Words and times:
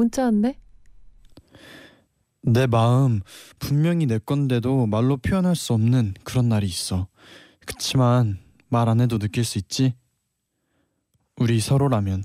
문자 0.00 0.24
왔네. 0.24 0.58
내 2.42 2.66
마음 2.66 3.20
분명히 3.58 4.06
내 4.06 4.18
건데도 4.18 4.86
말로 4.86 5.18
표현할 5.18 5.54
수 5.54 5.74
없는 5.74 6.14
그런 6.24 6.48
날이 6.48 6.66
있어. 6.66 7.06
그치만 7.66 8.38
말 8.68 8.88
안 8.88 9.02
해도 9.02 9.18
느낄 9.18 9.44
수 9.44 9.58
있지. 9.58 9.92
우리 11.36 11.60
서로라면 11.60 12.24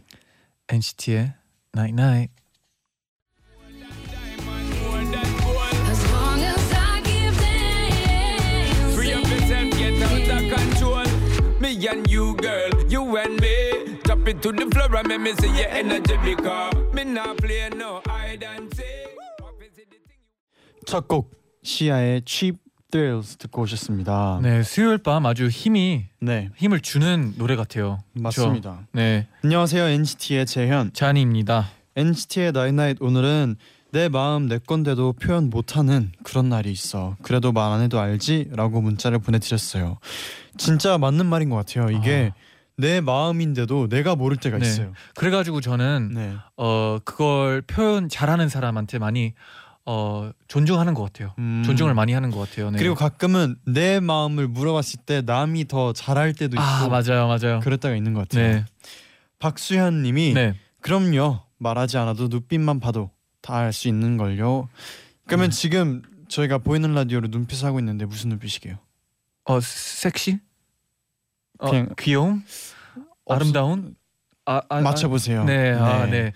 NCT의 0.70 1.34
Night 1.75 2.01
Night. 2.01 2.31
And 11.87 12.09
you, 12.09 12.35
girl, 12.41 12.71
you 12.89 13.17
and 13.17 13.39
me. 13.41 13.65
Drop 14.25 14.29
it 14.29 14.41
to 14.41 14.52
the 14.52 14.65
floor 14.73 14.97
and 14.97 15.07
make 15.07 15.21
me 15.21 15.31
see 15.38 15.49
your 15.53 15.70
energy 15.70 16.17
because 16.23 16.73
me 16.95 17.04
not 17.04 17.37
play 17.37 17.70
no 17.76 18.01
hide 18.07 18.43
and 18.43 18.73
seek. 18.76 19.05
첫곡 20.87 21.29
시아의 21.63 22.23
Cheap 22.26 22.57
Thrills 22.90 23.37
듣고 23.37 23.62
오셨습니다. 23.63 24.40
네, 24.41 24.63
수요일 24.63 24.98
밤 24.98 25.27
아주 25.27 25.48
힘이 25.48 26.05
네, 26.21 26.49
힘을 26.57 26.79
주는 26.79 27.34
노래 27.37 27.55
같아요. 27.55 27.99
맞습니다. 28.13 28.87
네, 28.93 29.27
안녕하세요 29.43 29.84
NCT의 29.84 30.45
재현. 30.48 30.91
쟈니입니다. 30.93 31.68
NCT의 31.95 32.51
night 32.51 32.74
night 32.74 32.98
오늘은 33.01 33.57
내 33.91 34.10
마음 34.10 34.48
내 34.48 34.57
건데도 34.57 35.13
표현 35.13 35.51
못하는 35.51 36.12
그런 36.23 36.49
날이 36.49 36.71
있어. 36.71 37.15
그래도 37.21 37.51
말 37.51 37.71
안 37.71 37.82
해도 37.82 37.99
알지라고 37.99 38.82
문자를 38.82 39.20
보내드렸어요. 39.20 39.99
진짜 40.57 40.98
맞는 40.98 41.27
말인 41.27 41.49
것 41.49 41.57
같아요. 41.57 41.89
이게 41.95 42.32
내 42.77 42.99
마음인데도 43.01 43.87
내가 43.90 44.15
모를 44.15 44.37
때가 44.37 44.57
네. 44.57 44.65
있어요. 44.68 44.93
그래가지고 45.15 45.62
저는 45.62 46.12
네. 46.13 46.35
어 46.57 46.98
그걸 47.05 47.62
표현 47.62 48.09
잘하는 48.09 48.49
사람한테 48.49 48.99
많이 48.99 49.34
어 49.85 50.32
존중하는 50.48 50.93
것 50.93 51.04
같아요. 51.04 51.34
음. 51.40 51.63
존중을 51.65 51.93
많이 51.93 52.12
하는 52.13 52.32
것 52.32 52.40
같아요. 52.49 52.71
네. 52.71 52.77
그리고 52.77 52.95
가끔은 52.95 53.55
내 53.65 53.99
마음을 53.99 54.48
물어봤을 54.48 54.99
때 55.05 55.21
남이 55.21 55.67
더 55.67 55.93
잘할 55.93 56.34
때도 56.34 56.55
있고 56.55 56.62
아 56.63 56.87
맞아요, 56.90 57.27
맞아요. 57.27 57.59
그럴 57.62 57.77
때가 57.77 57.95
있는 57.95 58.13
것 58.13 58.27
같아요. 58.27 58.54
네, 58.55 58.65
박수현님이 59.39 60.34
네. 60.34 60.55
그럼요 60.82 61.41
말하지 61.57 61.98
않아도 61.98 62.27
눈빛만 62.27 62.79
봐도 62.79 63.12
다 63.41 63.55
알 63.57 63.71
수 63.73 63.87
있는 63.87 64.17
걸요. 64.17 64.67
그러면 65.28 65.51
네. 65.51 65.56
지금 65.56 66.01
저희가 66.28 66.57
보이는 66.57 66.94
라디오로 66.94 67.28
눈빛을 67.29 67.66
하고 67.67 67.79
있는데 67.79 68.06
무슨 68.06 68.29
눈빛이게요? 68.29 68.78
어 69.45 69.59
섹시? 69.62 70.39
어, 71.59 71.69
그냥 71.69 71.89
귀여움? 72.00 72.44
아름다운? 73.28 73.95
아, 74.45 74.61
아, 74.69 74.81
맞춰보세요. 74.81 75.41
아, 75.41 75.45
네, 75.45 75.72
아, 75.73 76.06
네, 76.06 76.31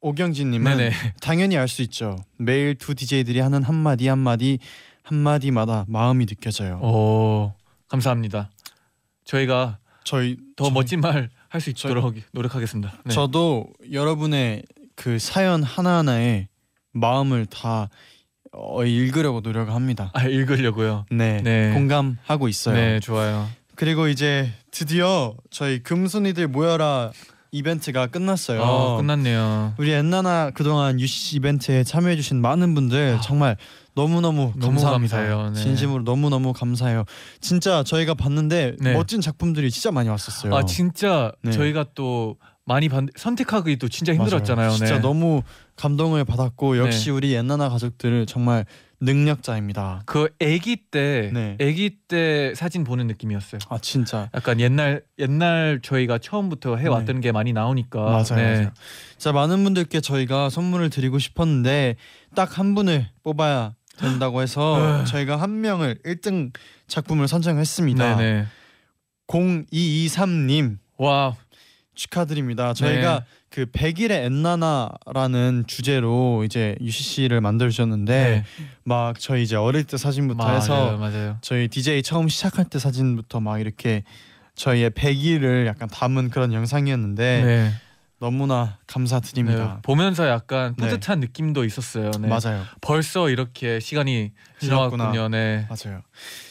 오경진님은 0.00 0.76
네, 0.76 0.90
네. 0.90 0.96
당연히 1.20 1.56
알 1.56 1.68
수 1.68 1.82
있죠. 1.82 2.16
매일 2.38 2.74
두 2.76 2.94
DJ들이 2.94 3.40
하는 3.40 3.62
한 3.62 3.74
마디 3.74 4.08
한 4.08 4.18
마디 4.18 4.58
한 5.02 5.18
마디마다 5.18 5.84
마음이 5.88 6.26
느껴져요. 6.26 6.78
오, 6.80 7.52
감사합니다. 7.88 8.50
저희가 9.24 9.78
저희 10.04 10.36
더 10.56 10.64
저- 10.66 10.70
멋진 10.70 11.00
말 11.00 11.30
할수 11.48 11.72
저희- 11.74 11.90
있도록 11.92 12.14
노력하겠습니다. 12.32 12.92
네. 13.04 13.14
저도 13.14 13.66
여러분의 13.92 14.62
그 14.94 15.18
사연 15.18 15.62
하나 15.62 15.98
하나에 15.98 16.48
마음을 16.92 17.46
다 17.46 17.88
어, 18.52 18.84
읽으려고 18.84 19.40
노력을 19.40 19.72
합니다. 19.72 20.10
아 20.14 20.24
읽으려고요. 20.26 21.06
네, 21.10 21.40
네. 21.42 21.72
공감하고 21.74 22.48
있어요. 22.48 22.74
네, 22.74 23.00
좋아요. 23.00 23.48
그리고 23.80 24.08
이제 24.08 24.52
드디어 24.70 25.34
저희 25.50 25.82
금순이들 25.82 26.48
모여라 26.48 27.12
이벤트가 27.50 28.08
끝났어요. 28.08 28.60
어, 28.60 28.98
끝났네요. 28.98 29.72
우리 29.78 29.92
엔나나 29.92 30.50
그동안 30.50 31.00
UCC 31.00 31.36
이벤트에 31.36 31.82
참여해주신 31.82 32.42
많은 32.42 32.74
분들 32.74 33.16
아. 33.16 33.20
정말 33.22 33.56
너무너무 33.94 34.52
너무 34.56 34.74
감사합니다. 34.74 35.16
감사해요. 35.16 35.50
네. 35.52 35.62
진심으로 35.62 36.02
너무너무 36.02 36.52
감사해요. 36.52 37.06
진짜 37.40 37.82
저희가 37.82 38.12
봤는데 38.12 38.76
네. 38.80 38.92
멋진 38.92 39.22
작품들이 39.22 39.70
진짜 39.70 39.90
많이 39.90 40.10
왔었어요. 40.10 40.54
아 40.54 40.66
진짜 40.66 41.32
네. 41.42 41.50
저희가 41.50 41.86
또 41.94 42.36
많이 42.66 42.90
반, 42.90 43.08
선택하기도 43.16 43.88
진짜 43.88 44.12
맞아요. 44.12 44.24
힘들었잖아요. 44.24 44.70
진짜 44.72 44.96
네. 44.96 45.00
너무 45.00 45.42
감동을 45.76 46.26
받았고 46.26 46.76
역시 46.76 47.10
우리 47.10 47.34
엔나나 47.34 47.70
가족들을 47.70 48.26
정말 48.26 48.66
능력자입니다. 49.00 50.02
그 50.06 50.28
아기 50.42 50.76
때 50.76 51.30
네. 51.32 51.56
아기 51.60 51.90
때 52.06 52.52
사진 52.54 52.84
보는 52.84 53.06
느낌이었어요. 53.06 53.60
아 53.68 53.78
진짜 53.80 54.28
약간 54.34 54.60
옛날 54.60 55.02
옛날 55.18 55.80
저희가 55.82 56.18
처음부터 56.18 56.76
해 56.76 56.86
왔던 56.88 57.20
게 57.20 57.32
많이 57.32 57.52
나오니까 57.52 57.98
네. 57.98 58.10
맞아요. 58.10 58.24
네. 58.46 58.54
맞아요. 58.56 58.70
자 59.18 59.32
많은 59.32 59.64
분들께 59.64 60.00
저희가 60.00 60.50
선물을 60.50 60.90
드리고 60.90 61.18
싶었는데 61.18 61.96
딱 62.34 62.58
한 62.58 62.74
분을 62.74 63.08
뽑아야 63.22 63.74
된다고 63.96 64.42
해서 64.42 64.76
아. 65.00 65.04
저희가 65.04 65.36
한 65.36 65.60
명을 65.60 65.98
1등 66.04 66.52
작품을 66.88 67.26
선정했습니다. 67.28 68.16
네네. 68.16 68.46
0223님 69.28 70.78
와 70.98 71.36
축하드립니다. 71.94 72.72
저희가 72.74 73.20
네. 73.20 73.24
그 73.50 73.66
100일의 73.66 74.12
엔나나라는 74.26 75.64
주제로 75.66 76.44
이제 76.44 76.76
UCC를 76.80 77.40
만들어 77.40 77.68
주셨는데 77.68 78.12
네. 78.14 78.44
막 78.84 79.18
저희 79.18 79.42
이제 79.42 79.56
어릴 79.56 79.84
때 79.84 79.96
사진부터 79.96 80.44
맞아요, 80.44 80.56
해서 80.56 80.96
맞아요. 80.96 81.36
저희 81.40 81.66
DJ 81.66 82.02
처음 82.04 82.28
시작할 82.28 82.66
때 82.66 82.78
사진부터 82.78 83.40
막 83.40 83.58
이렇게 83.60 84.04
저희의 84.54 84.90
100일을 84.90 85.66
약간 85.66 85.88
담은 85.88 86.30
그런 86.30 86.52
영상이었는데 86.52 87.42
네. 87.44 87.72
너무나 88.20 88.64
네. 88.64 88.84
감사드립니다. 88.86 89.80
보면서 89.82 90.28
약간 90.28 90.76
네. 90.78 90.88
뿌듯한 90.88 91.18
느낌도 91.18 91.64
있었어요. 91.64 92.12
네. 92.20 92.28
맞아요. 92.28 92.62
벌써 92.80 93.30
이렇게 93.30 93.80
시간이 93.80 94.30
지났구나. 94.60 95.10
지나왔군요. 95.10 95.28
네. 95.30 95.66
맞아요. 95.68 96.02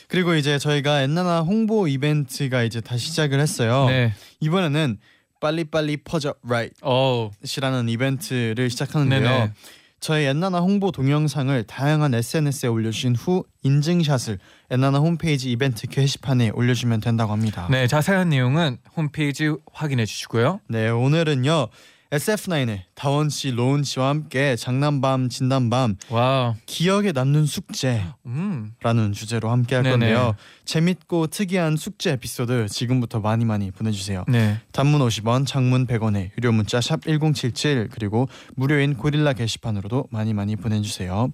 그리고 0.09 0.35
이제 0.35 0.57
저희가 0.57 1.03
엔나나 1.03 1.41
홍보 1.41 1.87
이벤트가 1.87 2.63
이제 2.63 2.81
다시 2.81 3.07
시작을 3.07 3.39
했어요. 3.39 3.85
네. 3.87 4.13
이번에는 4.41 4.97
빨리빨리 5.39 5.97
퍼져 5.97 6.35
어. 6.81 7.31
night이라는 7.41 7.89
이벤트를 7.89 8.69
시작하는데요. 8.69 9.21
네네. 9.21 9.51
저희 9.99 10.25
엔나나 10.25 10.59
홍보 10.59 10.91
동영상을 10.91 11.61
다양한 11.63 12.13
SNS에 12.13 12.69
올려주신 12.69 13.15
후 13.15 13.43
인증샷을 13.63 14.39
엔나나 14.69 14.99
홈페이지 14.99 15.51
이벤트 15.51 15.87
게시판에 15.87 16.51
올려주면 16.51 17.01
된다고 17.01 17.33
합니다. 17.33 17.67
네, 17.69 17.85
자세한 17.85 18.29
내용은 18.29 18.77
홈페이지 18.95 19.53
확인해 19.73 20.05
주시고요. 20.05 20.61
네, 20.69 20.87
오늘은요 20.87 21.67
SF9의 22.11 22.81
다원 22.95 23.29
씨, 23.29 23.51
로운 23.51 23.83
씨와 23.83 24.09
함께 24.09 24.55
장난밤, 24.55 25.29
진담밤, 25.29 25.97
와. 26.09 26.55
기억에 26.65 27.11
남는 27.11 27.45
숙제라는 27.45 28.13
음. 28.25 29.11
주제로 29.13 29.51
함께 29.51 29.75
할 29.75 29.83
네네. 29.83 29.91
건데요. 29.91 30.35
재밌고 30.65 31.27
특이한 31.27 31.77
숙제 31.77 32.11
에피소드 32.11 32.67
지금부터 32.67 33.19
많이 33.19 33.45
많이 33.45 33.69
보내주세요. 33.69 34.25
네. 34.27 34.59
단문 34.71 35.01
50원, 35.01 35.45
장문 35.45 35.85
100원에 35.85 36.31
유료 36.37 36.51
문자 36.51 36.81
샵 36.81 37.01
#1077 37.01 37.89
그리고 37.91 38.27
무료인 38.55 38.95
고릴라 38.95 39.33
게시판으로도 39.33 40.07
많이 40.09 40.33
많이 40.33 40.55
보내주세요. 40.55 41.31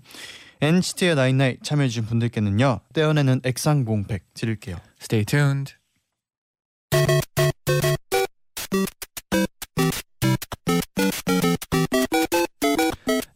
NCT의 0.61 1.15
나인나이 1.15 1.57
참여해주신 1.63 2.05
분들께는요 2.05 2.79
떼어내는 2.93 3.41
액상 3.45 3.85
공팩 3.85 4.23
드릴게요. 4.33 4.77
Stay 5.01 5.23
tuned. 5.25 5.75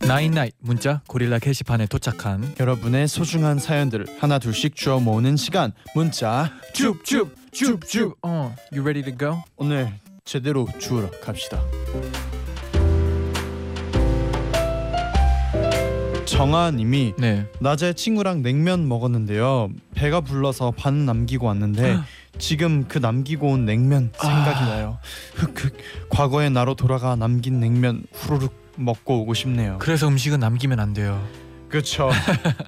나인나잇 0.09 0.55
문자 0.59 1.01
고릴라 1.05 1.37
게시판에 1.37 1.85
도착한 1.85 2.55
여러분의 2.59 3.07
소중한 3.07 3.59
사연들을 3.59 4.07
하나 4.19 4.39
둘씩 4.39 4.75
주워 4.75 4.99
모으는 4.99 5.37
시간 5.37 5.71
문자 5.93 6.51
줍줍 6.73 7.35
줍줍 7.51 8.15
어, 8.23 8.55
you 8.71 8.81
ready 8.81 9.03
to 9.03 9.15
go? 9.15 9.43
오늘 9.55 9.93
제대로 10.25 10.67
주우러 10.79 11.11
갑시다. 11.21 11.61
정아님이 16.25 17.13
네. 17.19 17.45
낮에 17.59 17.93
친구랑 17.93 18.41
냉면 18.41 18.87
먹었는데요. 18.87 19.69
배가 19.93 20.21
불러서 20.21 20.71
반 20.71 21.05
남기고 21.05 21.45
왔는데 21.45 21.99
지금 22.39 22.87
그 22.87 22.97
남기고 22.97 23.47
온 23.47 23.65
냉면 23.65 24.11
생각이 24.19 24.57
아. 24.57 24.65
나요. 24.69 24.97
흑흑 25.35 25.77
과거의 26.09 26.49
나로 26.49 26.73
돌아가 26.73 27.15
남긴 27.15 27.59
냉면 27.59 28.01
후루룩 28.13 28.68
먹고 28.79 29.21
오고 29.21 29.33
싶네요. 29.33 29.77
그래서 29.79 30.07
음식은 30.07 30.39
남기면 30.39 30.79
안 30.79 30.93
돼요. 30.93 31.21
그렇죠. 31.69 32.09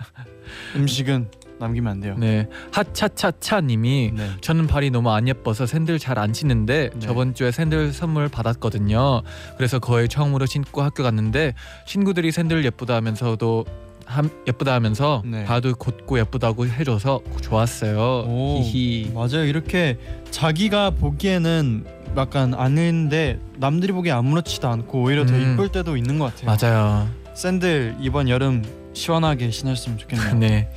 음식은 0.75 1.27
남기면 1.59 1.91
안 1.91 1.99
돼요. 1.99 2.15
네, 2.17 2.47
하차차차 2.71 3.61
님이 3.61 4.11
네. 4.15 4.29
저는 4.41 4.65
발이 4.67 4.89
너무 4.89 5.11
안 5.11 5.27
예뻐서 5.27 5.65
샌들 5.67 5.99
잘 5.99 6.17
안 6.17 6.33
신는데 6.33 6.89
네. 6.93 6.99
저번 6.99 7.33
주에 7.35 7.51
샌들 7.51 7.93
선물 7.93 8.27
받았거든요. 8.29 9.21
그래서 9.57 9.79
거의 9.79 10.09
처음으로 10.09 10.45
신고 10.47 10.81
학교 10.81 11.03
갔는데 11.03 11.53
친구들이 11.87 12.31
샌들 12.31 12.65
예쁘다 12.65 12.95
하면서도 12.95 13.65
함, 14.05 14.29
예쁘다 14.47 14.73
하면서 14.73 15.21
네. 15.25 15.45
봐도 15.45 15.73
곧고 15.75 16.19
예쁘다고 16.19 16.65
해줘서 16.67 17.21
좋았어요. 17.41 18.25
오. 18.27 18.61
히히. 18.63 19.11
맞아요. 19.13 19.45
이렇게 19.45 19.97
자기가 20.31 20.89
보기에는 20.91 21.85
약간 22.17 22.53
아는데 22.53 23.39
남들이 23.57 23.93
보기에 23.93 24.11
아무렇지도 24.11 24.67
않고 24.67 25.01
오히려 25.03 25.25
더 25.25 25.33
음. 25.33 25.53
이쁠 25.53 25.69
때도 25.69 25.97
있는 25.97 26.19
것 26.19 26.33
같아요. 26.35 26.57
맞아요. 26.73 27.09
샌들 27.33 27.95
이번 28.01 28.27
여름 28.29 28.63
시원하게 28.93 29.51
신었으면 29.51 29.97
좋겠네요. 29.97 30.35
네. 30.39 30.69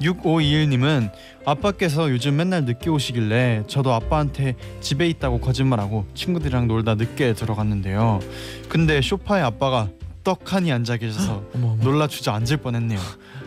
6521님은 0.00 1.10
아빠께서 1.44 2.10
요즘 2.10 2.36
맨날 2.36 2.64
늦게 2.64 2.90
오시길래 2.90 3.64
저도 3.66 3.92
아빠한테 3.94 4.54
집에 4.80 5.08
있다고 5.08 5.40
거짓말하고 5.40 6.06
친구들이랑 6.14 6.68
놀다 6.68 6.94
늦게 6.96 7.32
들어갔는데요. 7.34 8.20
근데 8.68 9.00
소파에 9.00 9.42
아빠가 9.42 9.88
떡하니 10.22 10.70
앉아 10.72 10.96
계셔서 10.98 11.42
어머 11.54 11.68
어머. 11.72 11.82
놀라 11.82 12.06
주저앉을 12.08 12.58
뻔했네요. 12.58 13.00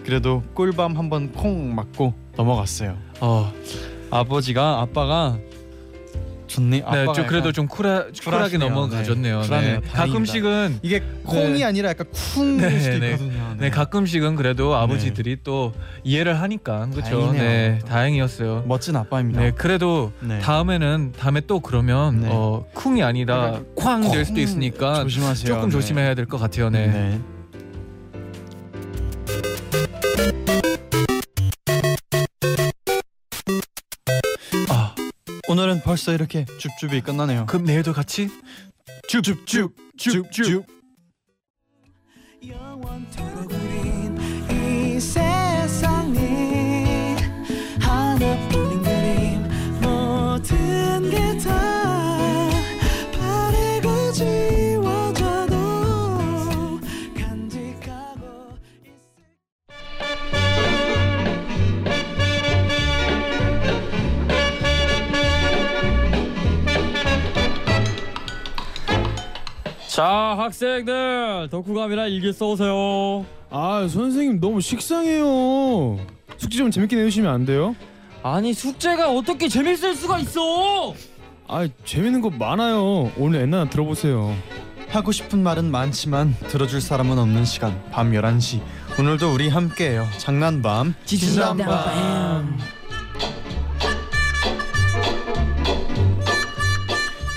그래도 0.05 0.43
꿀밤 0.55 0.97
한번 0.97 1.31
콩 1.33 1.75
맞고 1.75 2.13
넘어갔어요. 2.35 2.97
어, 3.19 3.53
아버지가 4.09 4.79
아빠가 4.81 5.37
좋네. 6.49 6.83
네, 6.91 7.05
좀 7.13 7.27
그래도 7.27 7.51
좀 7.51 7.67
쿨하, 7.67 8.05
쿨하게 8.23 8.57
쿨하시네요. 8.57 8.69
넘어가졌네요. 8.69 9.35
네, 9.41 9.41
네. 9.41 9.47
쿨하네요. 9.47 9.81
다행입니다. 9.81 9.93
가끔씩은 9.93 10.79
이게 10.81 11.01
콩이 11.23 11.59
네. 11.59 11.63
아니라 11.63 11.89
약간 11.89 12.07
쿵일 12.11 12.57
네, 12.61 12.79
수도 12.79 12.99
네. 12.99 13.11
있거든요. 13.11 13.55
네, 13.57 13.69
가끔씩은 13.69 14.35
그래도 14.35 14.75
아버지들이 14.75 15.37
또 15.43 15.71
이해를 16.03 16.41
하니까 16.41 16.87
그렇죠. 16.89 17.09
다행이네요. 17.31 17.43
네, 17.43 17.79
다행이었어요. 17.87 18.63
멋진 18.67 18.95
아빠입니다. 18.95 19.39
네, 19.41 19.51
그래도 19.51 20.11
네. 20.19 20.39
다음에는 20.39 21.13
다음에 21.17 21.41
또 21.41 21.59
그러면 21.59 22.21
네. 22.21 22.27
어 22.31 22.65
쿵이 22.73 23.03
아니라 23.03 23.61
쾅 23.77 24.01
될 24.11 24.25
수도 24.25 24.35
콩 24.35 24.43
있으니까 24.43 25.03
조심하세요. 25.03 25.47
조금 25.47 25.69
네. 25.69 25.71
조심해야 25.71 26.15
될 26.15 26.25
것 26.25 26.37
같아요. 26.39 26.69
네. 26.69 27.19
오늘은 35.49 35.81
벌써 35.81 36.13
이렇게 36.13 36.45
줍줍이 36.59 37.01
끝나네요. 37.01 37.47
그럼 37.47 37.63
내일도 37.65 37.91
같이? 37.91 38.29
줍줍 39.07 39.47
줍줍 39.97 40.63
영 42.47 42.79
자 69.99 70.33
학생들 70.37 71.49
덕후감이랑 71.51 72.09
일기 72.09 72.31
써오세요 72.31 73.25
아 73.49 73.85
선생님 73.89 74.39
너무 74.39 74.61
식상해요. 74.61 75.99
숙제 76.37 76.57
좀 76.57 76.71
재밌게 76.71 76.95
내주시면 76.95 77.29
안 77.29 77.45
돼요? 77.45 77.75
아니 78.23 78.53
숙제가 78.53 79.11
어떻게 79.11 79.49
재밌을 79.49 79.95
수가 79.95 80.19
있어 80.19 80.93
아 81.49 81.67
재밌는 81.83 82.21
거 82.21 82.29
많아요. 82.29 83.11
오늘 83.17 83.41
엔나 83.41 83.69
들어보세요. 83.69 84.33
하고 84.87 85.11
싶은 85.11 85.43
말은 85.43 85.69
많지만 85.69 86.33
들어줄 86.47 86.79
사람은 86.79 87.19
없는 87.19 87.43
시간 87.43 87.77
밤 87.91 88.13
11시 88.13 88.61
오늘도 88.97 89.33
우리 89.33 89.49
함께해요 89.49 90.07
장난밤 90.17 90.95
진담밤 91.03 92.57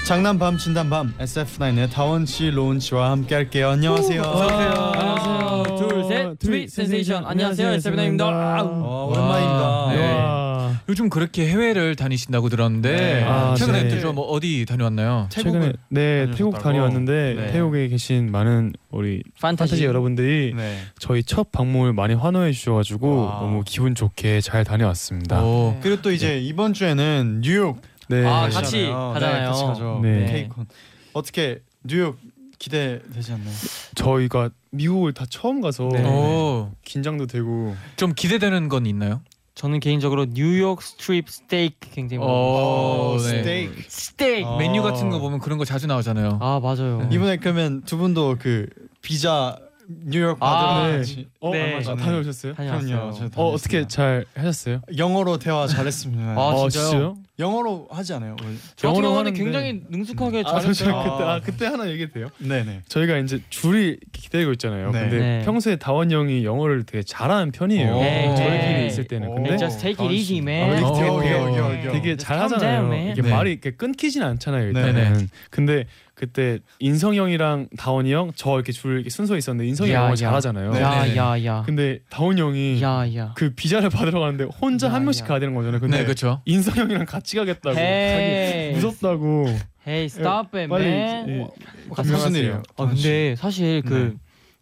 장난밤 0.05 0.59
진담밤 0.59 1.15
SF9의 1.19 1.91
다원 1.91 2.27
씨, 2.27 2.51
로운 2.51 2.81
씨와 2.81 3.13
함께 3.13 3.37
할게요. 3.37 3.69
안녕하세요. 3.71 4.21
하나 4.23 5.63
둘셋 5.63 6.39
트윗 6.41 6.71
센세이션 6.71 7.25
안녕하세요 7.25 7.69
에스비나입니다 7.69 8.63
어, 8.63 9.09
오랜만입니다. 9.11 9.93
네. 9.95 10.13
와. 10.13 10.73
요즘 10.89 11.09
그렇게 11.09 11.49
해외를 11.49 11.95
다니신다고 11.95 12.49
들었는데 12.49 12.97
네. 12.97 13.25
아, 13.25 13.55
최근에 13.55 13.85
네. 13.85 14.01
또뭐 14.01 14.25
어디 14.27 14.67
다녀왔나요? 14.67 15.29
최근에 15.31 15.73
네? 15.89 16.31
태국 16.35 16.59
다녀왔는데 16.59 17.35
네. 17.35 17.53
태국에 17.53 17.87
계신 17.89 18.31
많은 18.33 18.73
우리 18.91 19.23
판타지 19.41 19.85
여러분들이 19.85 20.53
네. 20.57 20.79
저희 20.99 21.23
첫 21.23 21.53
방문을 21.53 21.93
많이 21.93 22.15
환호해 22.15 22.51
주셔가지고 22.53 23.25
와. 23.25 23.39
너무 23.41 23.63
기분 23.65 23.95
좋게 23.95 24.41
잘 24.41 24.65
다녀왔습니다. 24.65 25.43
오. 25.45 25.79
그리고 25.81 26.03
또 26.03 26.11
이제 26.11 26.41
이번 26.41 26.75
주에는 26.75 27.41
뉴욕 27.43 27.81
네. 28.13 28.27
아. 28.27 28.49
같이 28.49 28.83
네, 28.83 28.91
가잖아요. 28.91 29.49
같이 29.49 29.65
가죠. 29.65 30.01
네. 30.03 30.27
KCON. 30.27 30.67
어떻게 31.15 31.63
뉴욕 31.85 32.19
기대되지 32.59 33.33
않나요? 33.33 33.55
저희가 33.95 34.51
미국을 34.71 35.13
다 35.15 35.25
처음 35.29 35.61
가서 35.61 35.89
네. 35.93 36.05
오. 36.05 36.71
긴장도 36.85 37.27
되고 37.27 37.75
좀 37.97 38.13
기대되는 38.15 38.69
건 38.69 38.87
있나요? 38.87 39.21
저는 39.55 39.81
개인적으로 39.81 40.27
뉴욕 40.27 40.81
스트립 40.83 41.29
스테이크 41.29 41.91
굉장히 41.91 42.23
오, 42.23 42.27
먹고 42.27 43.17
네. 43.19 43.39
스테이크. 43.39 43.83
스테이크 43.89 44.49
어. 44.49 44.57
메뉴 44.59 44.83
같은 44.83 45.11
거 45.11 45.19
보면 45.19 45.41
그런 45.41 45.59
거 45.59 45.65
자주 45.65 45.87
나오잖아요. 45.87 46.39
아 46.41 46.61
맞아요 46.63 47.09
이번에 47.11 47.37
그러면 47.39 47.83
두 47.83 47.97
분도 47.99 48.37
그 48.39 48.67
비자 49.03 49.59
뉴욕 50.05 50.37
아, 50.41 50.83
받으러 50.83 51.03
네. 51.05 51.25
어 51.41 51.51
네. 51.53 51.77
아, 51.87 51.95
다녀오셨어요? 51.97 52.55
다녀왔어요 52.55 52.89
그럼요. 53.11 53.13
저 53.13 53.31
어 53.41 53.49
어떻게 53.53 53.87
잘 53.87 54.25
하셨어요? 54.35 54.81
영어로 54.97 55.39
대화 55.39 55.67
잘했습니다. 55.67 56.23
아, 56.33 56.37
어, 56.37 56.69
진짜요? 56.69 57.17
영어로 57.39 57.89
하지 57.91 58.13
않아요? 58.15 58.37
영어로 58.85 59.15
하는데- 59.17 59.33
굉장히 59.37 59.83
능숙하게 59.89 60.41
아, 60.47 60.51
잘했어요 60.61 60.75
잠시만 60.75 61.03
그때 61.11 61.25
아. 61.25 61.33
아 61.35 61.41
그때 61.41 61.67
하나 61.67 61.89
얘기해도 61.89 62.13
돼요? 62.13 62.27
네네. 62.39 62.83
저희가 62.89 63.19
이제 63.19 63.41
줄이 63.49 63.99
기다리고 64.13 64.53
있잖아요. 64.53 64.91
네. 64.93 65.01
근데 65.01 65.19
네. 65.19 65.43
평소에 65.45 65.77
다원 65.77 66.11
형이 66.11 66.45
영어를 66.45 66.85
되게 66.85 67.03
잘하는 67.03 67.51
편이에요. 67.51 67.97
네. 67.97 68.35
저희끼리 68.37 68.73
네. 68.75 68.87
있을 68.87 69.05
때는. 69.09 69.29
오. 69.29 69.35
근데 69.35 69.57
Just 69.57 69.81
take 69.81 70.05
it 70.05 70.15
easy 70.15 70.39
아, 70.41 70.43
man 70.43 70.95
되게, 70.95 71.09
어, 71.09 71.93
되게, 71.93 72.17
잘하잖아요. 72.17 73.11
이게 73.13 73.23
네. 73.23 73.31
말이 73.31 73.51
이렇게 73.53 73.73
끊기진 73.73 74.23
않잖아요. 74.23 74.67
일단은. 74.69 75.13
네. 75.15 75.27
근데 75.51 75.87
그때 76.23 76.61
인성 76.79 77.17
형이랑 77.17 77.67
다원이 77.77 78.13
형 78.13 78.31
저 78.37 78.55
이렇게 78.55 78.71
줄 78.71 78.95
이렇게 78.95 79.11
순서에 79.11 79.39
있었는데 79.39 79.69
인성이 79.69 79.91
야, 79.91 80.03
영어 80.03 80.13
야. 80.13 80.15
잘하잖아요. 80.15 80.71
네. 80.73 80.81
야야 80.81 81.45
야 81.45 81.63
근데 81.67 81.99
다원 82.11 82.39
형이 82.39 82.81
야 82.81 83.05
야 83.17 83.35
그 83.35 83.53
비자를 83.57 83.91
받으러 83.91 84.21
가는데 84.21 84.45
혼자 84.45 84.87
야, 84.87 84.93
한 84.93 85.03
명씩 85.03 85.25
야. 85.25 85.29
가야 85.29 85.41
되는 85.41 85.53
거잖아요. 85.53 85.81
근데 85.81 85.99
네, 85.99 86.05
그렇죠. 86.05 86.41
인성 86.45 86.77
형이랑 86.77 87.07
같이 87.07 87.35
가겠다고 87.37 87.77
헤이. 87.77 88.73
자기 88.73 88.77
무섭다고 88.77 89.47
Hey 89.85 90.05
stop 90.05 90.57
it 90.57 90.69
빨리 90.69 90.85
man 90.87 91.29
예, 91.29 91.47
무슨 91.89 92.03
분명하세요. 92.05 92.37
일이에요? 92.39 92.63
아 92.77 92.87
근데 92.87 93.35
사실 93.37 93.83
그 93.85 93.95
네. 93.95 94.13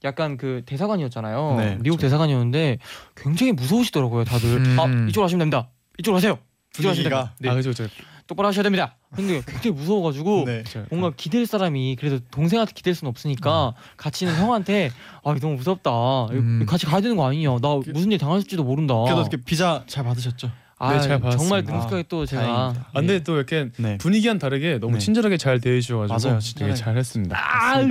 약간 0.05 0.39
그 0.39 0.63
대사관이었잖아요. 0.65 1.57
네, 1.59 1.65
미국 1.83 1.99
그렇죠. 1.99 2.07
대사관이었는데 2.07 2.79
굉장히 3.17 3.53
무서우시더라고요, 3.53 4.25
다들. 4.25 4.49
음. 4.49 4.77
아 4.81 4.87
이쪽으로 5.09 5.25
하시면 5.25 5.41
됩니다. 5.41 5.69
이쪽으로 5.99 6.17
하세요. 6.17 6.39
분위기가. 6.73 7.33
네, 7.39 7.49
아 7.49 7.55
그죠 7.55 7.73
저 7.73 7.87
똑바로 8.27 8.49
하셔야 8.49 8.63
됩니다. 8.63 8.97
근데 9.15 9.43
굉장히 9.45 9.73
무서워가지고 9.73 10.45
네. 10.47 10.63
뭔가 10.91 11.13
기댈 11.17 11.47
사람이 11.47 11.97
그래도 11.97 12.21
동생한테 12.31 12.73
기댈 12.75 12.95
수는 12.95 13.11
없으니까 13.11 13.75
같이 13.97 14.25
있는 14.25 14.39
형한테 14.39 14.91
아 15.25 15.35
너무 15.35 15.57
무섭다. 15.57 16.27
음. 16.27 16.65
같이 16.67 16.87
가야 16.87 17.01
되는 17.01 17.17
거 17.17 17.27
아니냐? 17.27 17.57
나 17.61 17.81
무슨 17.93 18.13
일 18.13 18.19
당할지도 18.19 18.63
모른다. 18.63 18.95
그래도 19.05 19.21
어떻게 19.21 19.37
비자 19.37 19.83
잘 19.89 20.05
받으셨죠? 20.05 20.51
아, 20.79 20.93
네, 20.95 21.01
잘 21.01 21.21
받았습니다. 21.21 21.37
정말 21.37 21.63
능숙하게 21.65 22.05
또 22.09 22.25
제가 22.25 22.43
다행입니다. 22.43 22.87
아, 22.89 22.99
근데 23.01 23.23
또 23.23 23.37
이렇게 23.37 23.69
네. 23.77 23.99
분위기와는 23.99 24.39
다르게 24.39 24.79
너무 24.79 24.95
네. 24.95 24.99
친절하게 24.99 25.37
잘 25.37 25.61
대해주셔가지고 25.61 26.29
맞아요, 26.29 26.41
진짜. 26.41 26.65
되게 26.65 26.75
잘했습니다. 26.75 27.37
아, 27.37 27.83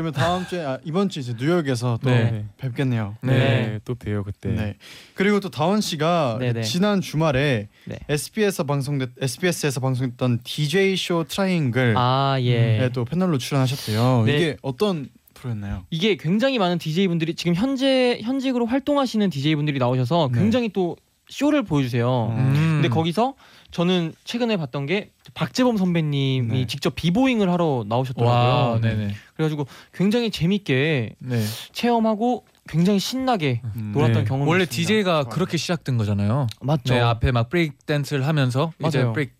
그러면 0.00 0.12
다음 0.14 0.46
주에 0.46 0.64
아, 0.64 0.78
이번 0.82 1.10
주 1.10 1.20
이제 1.20 1.34
뉴욕에서 1.38 1.98
또 2.02 2.08
네. 2.08 2.46
뵙겠네요. 2.56 3.16
네. 3.20 3.32
네. 3.32 3.80
또 3.84 3.94
봬요 3.94 4.24
그때. 4.24 4.48
네. 4.48 4.76
그리고 5.14 5.40
또 5.40 5.50
다원 5.50 5.82
씨가 5.82 6.38
네네. 6.40 6.62
지난 6.62 7.02
주말에 7.02 7.68
네. 7.84 7.98
SBS에서 8.08 8.64
방송됐 8.64 9.10
SBS에서 9.20 9.80
방송했던 9.80 10.40
DJ 10.42 10.96
쇼 10.96 11.24
트라이앵글 11.24 11.94
아 11.98 12.38
예. 12.40 12.84
에또 12.84 13.04
패널로 13.04 13.36
출연하셨대요. 13.36 14.22
네. 14.24 14.36
이게 14.36 14.56
어떤 14.62 15.10
프로였나요? 15.34 15.84
이게 15.90 16.16
굉장히 16.16 16.58
많은 16.58 16.78
DJ 16.78 17.08
분들이 17.08 17.34
지금 17.34 17.54
현재 17.54 18.20
현직으로 18.22 18.64
활동하시는 18.64 19.28
DJ 19.28 19.56
분들이 19.56 19.78
나오셔서 19.78 20.30
네. 20.32 20.40
굉장히 20.40 20.70
또 20.70 20.96
쇼를 21.28 21.62
보여주세요. 21.62 22.34
음. 22.38 22.80
근데 22.80 22.88
거기서 22.88 23.34
저는 23.70 24.12
최근에 24.24 24.56
봤던 24.56 24.86
게 24.86 25.10
박재범 25.34 25.76
선배님이 25.76 26.48
네. 26.48 26.66
직접 26.66 26.94
b-boying을 26.94 27.50
하러 27.50 27.84
나오셨더라고요. 27.88 28.50
와, 28.72 28.80
네네. 28.80 29.14
그래가지고 29.34 29.66
굉장히 29.92 30.30
재밌게 30.30 31.14
네. 31.18 31.44
체험하고 31.72 32.44
굉장히 32.68 32.98
신나게 32.98 33.62
음. 33.76 33.92
놀았던 33.94 34.22
네. 34.22 34.28
경험이 34.28 34.48
원래 34.48 34.62
있습니다. 34.64 34.88
DJ가 34.88 35.24
그렇게 35.24 35.56
시작된 35.56 35.96
거잖아요. 35.98 36.46
맞죠. 36.60 36.94
네, 36.94 37.00
앞에 37.00 37.32
막 37.32 37.48
브레이크 37.48 37.76
댄스를 37.86 38.26
하면서 38.26 38.72
이제 38.86 38.98
맞아요. 38.98 39.12
브레이크 39.12 39.32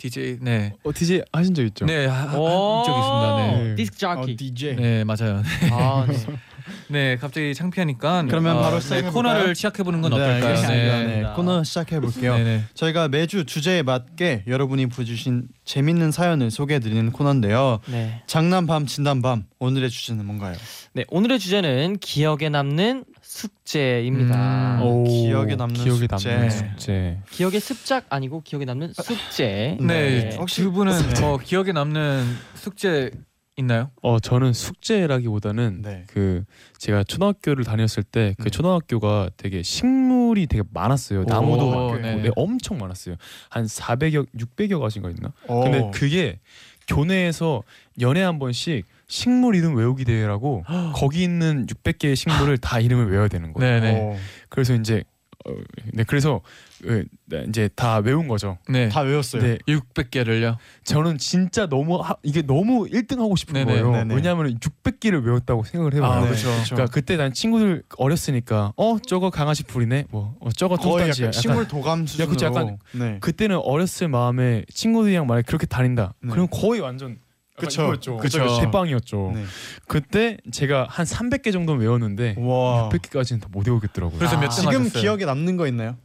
DJ 0.00 0.38
네. 0.40 0.72
어, 0.82 0.92
DJ 0.94 1.22
하신 1.30 1.54
적 1.54 1.62
있죠? 1.66 1.84
네, 1.84 2.06
하- 2.06 2.34
오, 2.34 2.78
한적 2.78 2.96
있습니다. 2.98 3.36
네. 3.36 3.68
네. 3.68 3.74
디스크 3.74 3.96
어, 4.06 4.16
자키. 4.16 4.36
DJ. 4.36 4.76
네, 4.76 5.04
맞아요. 5.04 5.42
아, 5.70 6.06
네. 6.08 6.16
네, 6.88 7.16
갑자기 7.16 7.54
창피하니까 7.54 8.24
그러면 8.28 8.60
바로 8.60 8.76
네, 8.76 8.80
시작해볼까요? 8.80 9.12
코너를 9.12 9.54
시작해 9.54 9.82
보는 9.82 10.00
건 10.00 10.10
네, 10.12 10.16
어떨까요? 10.16 10.46
알겠습니다. 10.46 10.98
네. 11.02 11.22
네, 11.22 11.32
코너 11.36 11.62
시작해 11.64 12.00
볼게요. 12.00 12.36
네, 12.36 12.44
네. 12.44 12.64
저희가 12.74 13.08
매주 13.08 13.44
주제에 13.44 13.82
맞게 13.82 14.44
여러분이 14.46 14.86
보여주신 14.86 15.48
재밌는 15.64 16.10
사연을 16.12 16.50
소개해드리는 16.50 17.12
코너인데요. 17.12 17.80
네. 17.86 18.22
장난 18.26 18.68
밤 18.68 18.86
진담 18.86 19.25
밤 19.25 19.44
오늘의 19.58 19.90
주제는 19.90 20.24
뭔가요? 20.24 20.56
네, 20.94 21.04
오늘의 21.08 21.38
주제는 21.38 21.98
기억에 22.00 22.48
남는 22.48 23.04
숙제입니다. 23.30 24.78
음. 24.78 24.82
오, 24.82 25.04
기억에 25.04 25.54
남는 25.54 25.74
기억에 25.84 25.98
숙제. 26.08 26.30
남는 26.34 26.50
숙제. 26.50 27.18
기억의 27.30 27.60
습작 27.60 28.06
아니고 28.08 28.42
기억에 28.42 28.64
남는 28.64 28.92
숙제. 28.92 29.76
네, 29.80 30.36
혹시- 30.36 30.62
두 30.62 30.72
분은 30.72 31.14
네. 31.14 31.20
뭐 31.20 31.38
기억에 31.38 31.70
남는 31.70 32.24
숙제 32.56 33.10
있나요? 33.56 33.90
어 34.02 34.18
저는 34.18 34.52
숙제라기보다는 34.52 35.82
네. 35.82 36.04
그 36.08 36.42
제가 36.78 37.04
초등학교를 37.04 37.62
다녔을 37.64 38.02
때그 38.10 38.44
네. 38.44 38.50
초등학교가 38.50 39.30
되게 39.36 39.62
식물이 39.62 40.46
되게 40.48 40.64
많았어요. 40.72 41.22
나무도 41.24 41.68
오, 41.68 41.70
많고 41.70 41.98
네. 41.98 42.16
네, 42.16 42.30
엄청 42.34 42.78
많았어요. 42.78 43.14
한 43.48 43.64
400여 43.66 44.26
600여 44.36 44.80
가지가 44.80 45.08
있나? 45.10 45.32
오. 45.46 45.60
근데 45.62 45.88
그게 45.94 46.40
교내에서 46.88 47.62
연애 48.00 48.22
한 48.22 48.38
번씩 48.40 48.86
식물 49.10 49.56
이름 49.56 49.76
외우기 49.76 50.04
대회라고 50.04 50.64
거기 50.94 51.22
있는 51.22 51.66
600개의 51.66 52.14
식물을 52.16 52.56
다 52.58 52.78
이름을 52.78 53.10
외워야 53.10 53.28
되는 53.28 53.52
거예요. 53.52 53.80
네, 53.80 53.92
네. 53.92 54.00
오. 54.00 54.16
그래서 54.48 54.74
이제 54.74 55.02
어, 55.46 55.52
네 55.92 56.04
그래서 56.04 56.34
어, 56.34 57.02
네, 57.26 57.44
이제 57.48 57.68
다 57.74 57.96
외운 57.96 58.28
거죠. 58.28 58.58
네. 58.68 58.88
다 58.88 59.00
외웠어요. 59.00 59.42
네, 59.42 59.58
600개를요. 59.66 60.56
저는 60.84 61.18
진짜 61.18 61.66
너무 61.66 61.96
하, 61.96 62.14
이게 62.22 62.42
너무 62.42 62.86
1등 62.86 63.18
하고 63.18 63.36
싶은 63.36 63.54
네네, 63.54 63.64
거예요. 63.72 63.90
네네. 63.90 64.14
왜냐하면 64.14 64.58
600개를 64.58 65.24
외웠다고 65.24 65.64
생각을 65.64 65.94
해봐요. 65.94 66.10
아, 66.10 66.20
네, 66.20 66.26
그렇죠. 66.26 66.48
그러니까 66.66 66.86
그때 66.92 67.16
난 67.16 67.32
친구들 67.32 67.82
어렸으니까 67.96 68.74
어 68.76 68.98
저거 69.04 69.30
강아지 69.30 69.64
풀이네 69.64 70.04
뭐 70.10 70.36
어, 70.40 70.50
저거 70.52 70.76
똥단지야 70.76 71.28
약간 71.28 71.40
식물 71.40 71.66
도감 71.66 72.06
수준으로. 72.06 72.30
그쵸, 72.30 72.46
약간 72.46 72.78
네. 72.92 73.18
그때는 73.20 73.56
어렸을 73.56 74.08
마음에 74.08 74.64
친구들이랑 74.72 75.26
만약 75.26 75.46
그렇게 75.46 75.66
다닌다 75.66 76.12
네. 76.22 76.30
그럼 76.32 76.46
거의 76.50 76.80
완전 76.80 77.18
그쵸. 77.60 77.82
이거였죠. 77.82 78.16
그쵸. 78.18 78.60
대빵이었죠 78.60 79.32
네. 79.34 79.44
그때 79.86 80.36
제가 80.52 80.86
한 80.88 81.04
300개 81.06 81.52
정도는 81.52 81.80
외웠는데 81.80 82.34
와. 82.38 82.88
600개까지는 82.90 83.40
다 83.40 83.48
못 83.52 83.66
외우겠더라고요 83.66 84.18
그래서 84.18 84.36
아, 84.36 84.40
몇등 84.40 84.56
지금 84.64 84.80
하셨어요? 84.82 85.00
기억에 85.02 85.24
남는 85.24 85.56
거 85.56 85.66
있나요? 85.66 85.96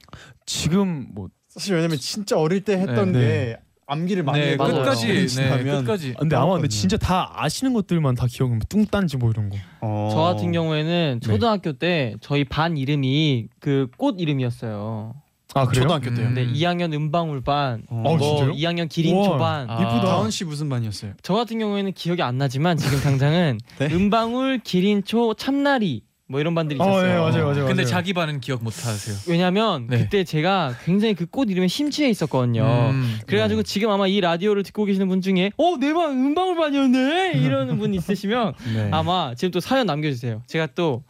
지금 0.45 1.07
뭐 1.13 1.29
사실 1.50 1.75
왜냐면 1.75 1.97
진짜 1.97 2.38
어릴 2.38 2.62
때 2.62 2.77
했던 2.77 3.12
네. 3.13 3.19
게 3.19 3.57
암기를 3.88 4.24
많이 4.24 4.39
네, 4.39 4.51
해봐서. 4.53 4.74
끝까지 4.79 5.27
네, 5.38 5.63
끝까지. 5.63 6.15
근데 6.17 6.35
아마 6.35 6.53
근데. 6.53 6.67
진짜 6.69 6.97
다 6.97 7.31
아시는 7.35 7.71
것들만 7.74 8.15
다 8.15 8.25
기억은 8.27 8.59
뚱딴지 8.67 9.17
뭐 9.17 9.29
이런 9.29 9.50
거 9.50 9.57
어. 9.81 10.09
저 10.12 10.17
같은 10.21 10.51
경우에는 10.51 11.19
네. 11.21 11.27
초등학교 11.27 11.74
때 11.74 12.15
저희 12.19 12.45
반 12.45 12.77
이름이 12.77 13.47
그 13.59 13.88
꽃 13.97 14.15
이름이었어요. 14.19 15.13
아 15.55 15.65
초등학교 15.71 16.13
때요. 16.13 16.27
음. 16.27 16.33
네, 16.33 16.45
2학년 16.45 16.93
은방울반, 16.93 17.83
어, 17.89 18.03
어, 18.05 18.17
뭐 18.17 18.19
진짜요? 18.19 18.51
2학년 18.53 18.89
기린초반. 18.89 19.69
아. 19.69 19.74
이쁘다. 19.75 20.01
다원 20.01 20.29
씨 20.29 20.43
무슨 20.43 20.67
반이었어요? 20.67 21.13
저 21.24 21.33
같은 21.33 21.57
경우에는 21.59 21.93
기억이 21.93 22.21
안 22.21 22.38
나지만 22.38 22.75
지금 22.77 23.00
당장은 23.00 23.59
네? 23.79 23.85
은방울, 23.85 24.59
기린초, 24.59 25.35
참나리 25.35 26.03
뭐 26.27 26.41
이런 26.41 26.55
반들이 26.55 26.77
어, 26.81 26.83
있었어요. 26.83 27.07
예, 27.09 27.13
맞아요, 27.19 27.45
맞아요. 27.45 27.65
근데 27.67 27.83
맞아요. 27.83 27.85
자기 27.85 28.12
반은 28.12 28.41
기억 28.41 28.63
못 28.63 28.74
하세요. 28.85 29.15
왜냐면 29.29 29.88
네. 29.88 30.00
그때 30.00 30.24
제가 30.25 30.74
굉장히 30.83 31.13
그 31.13 31.25
꽃 31.27 31.50
이름에 31.50 31.67
심취해 31.69 32.09
있었거든요. 32.09 32.89
음. 32.91 33.19
그래가지고 33.25 33.63
지금 33.63 33.91
아마 33.91 34.07
이 34.07 34.19
라디오를 34.19 34.63
듣고 34.63 34.83
계시는 34.85 35.07
분 35.07 35.21
중에 35.21 35.51
어내방 35.55 36.12
은방울반이었네 36.25 37.33
이러는 37.35 37.77
분 37.77 37.93
있으시면 37.93 38.53
네. 38.74 38.89
아마 38.91 39.33
지금 39.35 39.51
또 39.51 39.59
사연 39.62 39.85
남겨주세요. 39.88 40.41
제가 40.47 40.67
또 40.75 41.03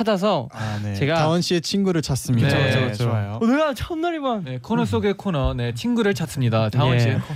찾아서 0.00 0.48
아, 0.52 0.80
네. 0.82 0.94
제가- 0.94 1.16
다원 1.16 1.42
씨의 1.42 1.60
친구를 1.60 2.00
찾습니다. 2.00 2.48
그쵸, 2.48 2.58
그쵸, 2.64 2.80
그쵸. 2.86 3.04
좋아요. 3.04 3.38
어, 3.42 3.46
내가 3.46 3.74
첫날이만 3.74 4.44
네, 4.44 4.58
코너 4.62 4.86
속의 4.86 5.14
코너. 5.14 5.52
네, 5.52 5.74
친구를 5.74 6.14
찾습니다. 6.14 6.70
다원 6.70 6.96
코- 7.20 7.34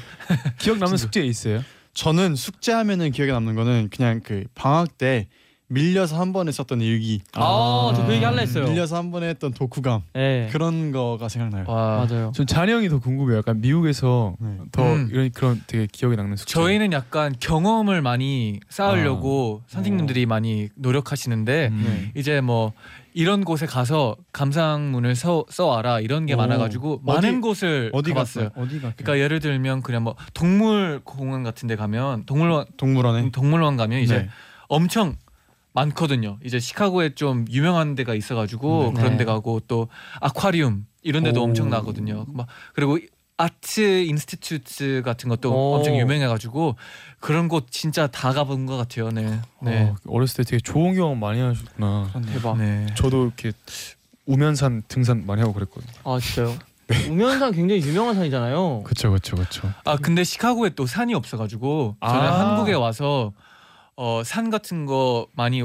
기억 0.58 0.78
남는 0.78 0.96
숙제 0.96 1.20
있어요? 1.23 1.62
저는 1.92 2.34
숙제하면은 2.37 3.11
기억에 3.11 3.32
남는 3.32 3.54
거는 3.56 3.88
그냥 3.94 4.20
그 4.25 4.44
방학 4.54 4.96
때 4.96 5.26
밀려서 5.68 6.21
한 6.21 6.33
번에 6.33 6.52
썼던 6.52 6.80
일기. 6.83 7.23
아, 7.33 7.92
저 7.97 8.04
그 8.06 8.12
얘기 8.12 8.25
할라 8.25 8.40
했어요. 8.40 8.68
밀려서 8.68 8.97
한 8.97 9.11
번에 9.11 9.28
했던 9.28 9.52
독후감 9.52 10.02
네. 10.12 10.49
그런 10.52 10.92
거가 10.92 11.28
생각나요. 11.28 11.64
와. 11.66 12.06
맞아요. 12.09 12.33
전 12.35 12.47
잔이 12.47 12.71
형이 12.71 12.88
더 12.90 12.99
궁금해요. 13.00 13.38
약간 13.38 13.61
미국에서 13.61 14.35
네. 14.38 14.59
더 14.73 14.83
음. 14.83 15.09
이런 15.11 15.30
그런 15.30 15.62
되게 15.66 15.88
기억에 15.90 16.16
남는 16.16 16.37
숙제. 16.37 16.52
저희는 16.52 16.92
약간 16.92 17.35
경험을 17.40 18.02
많이 18.02 18.61
쌓으려고 18.68 19.62
아. 19.64 19.66
선생님들이 19.68 20.26
많이 20.26 20.68
노력하시는데 20.75 21.68
음. 21.73 21.85
네. 22.14 22.21
이제 22.21 22.40
뭐 22.42 22.73
이런 23.14 23.44
곳에 23.44 23.64
가서 23.64 24.16
감상문을 24.33 25.14
써, 25.14 25.44
써와라 25.49 26.00
이런 26.00 26.26
게 26.26 26.35
오. 26.35 26.37
많아가지고 26.37 27.00
어디- 27.06 27.16
많은 27.26 27.40
곳을 27.40 27.90
어디 27.94 28.11
가봤어요. 28.12 28.50
갔어요? 28.50 28.62
어디 28.64 28.75
갔어요? 28.80 28.92
그러니까 28.97 29.23
예를 29.25 29.40
들면 29.40 29.83
그냥 29.83 30.02
뭐 30.04 30.14
동물 30.35 31.00
공원 31.04 31.42
같은데 31.42 31.75
가면 31.76 32.26
동물원 32.26 32.66
동물원에. 32.76 33.30
동물원 33.30 33.76
가면 33.78 34.00
이제 34.00 34.18
네. 34.18 34.28
엄청 34.68 35.14
많거든요. 35.75 36.38
이제 36.45 36.59
시카고에 36.59 37.11
좀 37.14 37.45
유명한 37.50 37.95
데가 37.95 38.14
있어가지고 38.14 38.93
네. 38.95 39.00
그런 39.00 39.12
네. 39.12 39.19
데 39.19 39.25
가고 39.25 39.61
또 39.66 39.88
아쿠아리움 40.21 40.87
이런 41.02 41.25
데도 41.25 41.40
오. 41.40 41.45
엄청 41.45 41.69
나거든요. 41.69 42.25
막 42.28 42.47
그리고 42.75 42.99
Art 43.37 43.80
Institute 44.04 45.02
같은 45.04 45.28
것도 45.28 45.52
오. 45.52 45.75
엄청 45.75 45.99
유명해가지고 45.99 46.76
그런 47.19 47.49
곳 47.49 47.66
진짜 47.71 48.07
다 48.07 48.33
가본 48.33 48.66
것 48.66 48.76
같아요. 48.76 49.11
네. 49.11 49.40
네. 49.61 49.83
어, 49.83 49.97
어렸을 50.07 50.45
때 50.45 50.50
되게 50.50 50.61
좋은 50.61 50.95
경험 50.95 51.19
많이 51.19 51.40
하셨구나. 51.40 52.12
대박. 52.33 52.57
네. 52.57 52.87
저도 52.95 53.25
이렇게 53.25 53.52
우면산 54.26 54.85
등산 54.87 55.26
많이 55.26 55.40
하고 55.40 55.52
그랬거든요. 55.52 55.93
아 56.04 56.19
진짜요? 56.21 56.57
우면산 57.11 57.50
굉장히 57.52 57.83
유명한 57.83 58.14
산이잖아요. 58.14 58.83
그렇죠, 58.85 59.09
그렇죠, 59.09 59.35
그렇죠. 59.35 59.73
아 59.85 59.97
근데 59.97 60.23
시카고에 60.23 60.71
또 60.71 60.87
산이 60.87 61.14
없어가지고 61.14 61.97
저는 62.00 62.21
아. 62.21 62.50
한국에 62.50 62.75
와서 62.75 63.33
어, 63.96 64.22
산 64.24 64.50
같은 64.50 64.86
거 64.86 65.26
많이 65.32 65.62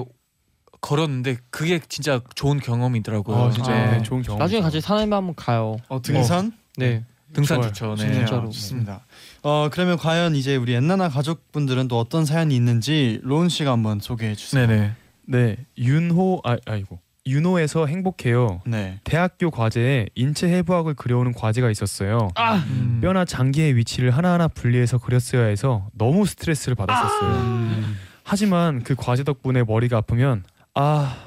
걸었는데 0.81 1.38
그게 1.50 1.79
진짜 1.89 2.21
좋은 2.36 2.59
경험이더라고요. 2.59 3.38
아 3.38 3.51
진짜 3.51 3.71
아. 3.74 3.91
네, 3.91 4.03
좋은 4.03 4.21
경험. 4.21 4.39
나중에 4.39 4.62
같이 4.62 4.79
산에 4.81 5.01
한번 5.01 5.33
가요. 5.36 5.77
어, 5.89 6.01
등산? 6.01 6.53
네. 6.77 7.03
등산. 7.33 7.62
좋죠. 7.62 7.95
네. 7.95 8.13
진짜로. 8.13 8.50
좋습니다. 8.50 9.05
어 9.43 9.69
그러면 9.71 9.98
과연 9.98 10.36
이제 10.36 10.55
우리 10.55 10.74
엔나나 10.74 11.09
가족분들은 11.09 11.88
또 11.88 12.00
어떤 12.00 12.25
사연이 12.25 12.55
있는지 12.55 13.19
로운 13.24 13.50
씨가 13.50 13.71
한번 13.71 14.00
소개해 14.00 14.36
주세요. 14.36 14.65
네네. 14.65 14.91
네, 15.27 15.57
윤호 15.77 16.41
아 16.43 16.57
아이고 16.65 17.00
윤호에서 17.27 17.86
행복해요. 17.86 18.62
네. 18.65 19.00
대학교 19.03 19.51
과제에 19.51 20.07
인체 20.15 20.48
해부학을 20.48 20.95
그려오는 20.95 21.33
과제가 21.33 21.69
있었어요. 21.69 22.29
아 22.36 22.55
음. 22.55 23.00
뼈나 23.03 23.25
장기의 23.25 23.75
위치를 23.75 24.12
하나하나 24.12 24.48
분리해서 24.48 24.98
그렸어야 24.98 25.45
해서 25.45 25.88
너무 25.93 26.25
스트레스를 26.25 26.75
받았었어요. 26.75 27.29
음. 27.41 27.98
하지만 28.29 28.83
그 28.83 28.93
과제 28.95 29.24
덕분에 29.24 29.63
머리가 29.63 29.98
아프면 29.98 30.43
아 30.75 31.17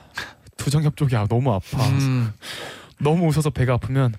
두정협 0.57 0.97
쪽이 0.97 1.17
아, 1.17 1.27
너무 1.27 1.53
아파. 1.53 1.85
음. 1.89 2.33
너무 3.01 3.27
웃어서 3.27 3.51
배가 3.51 3.75
아프면 3.75 4.15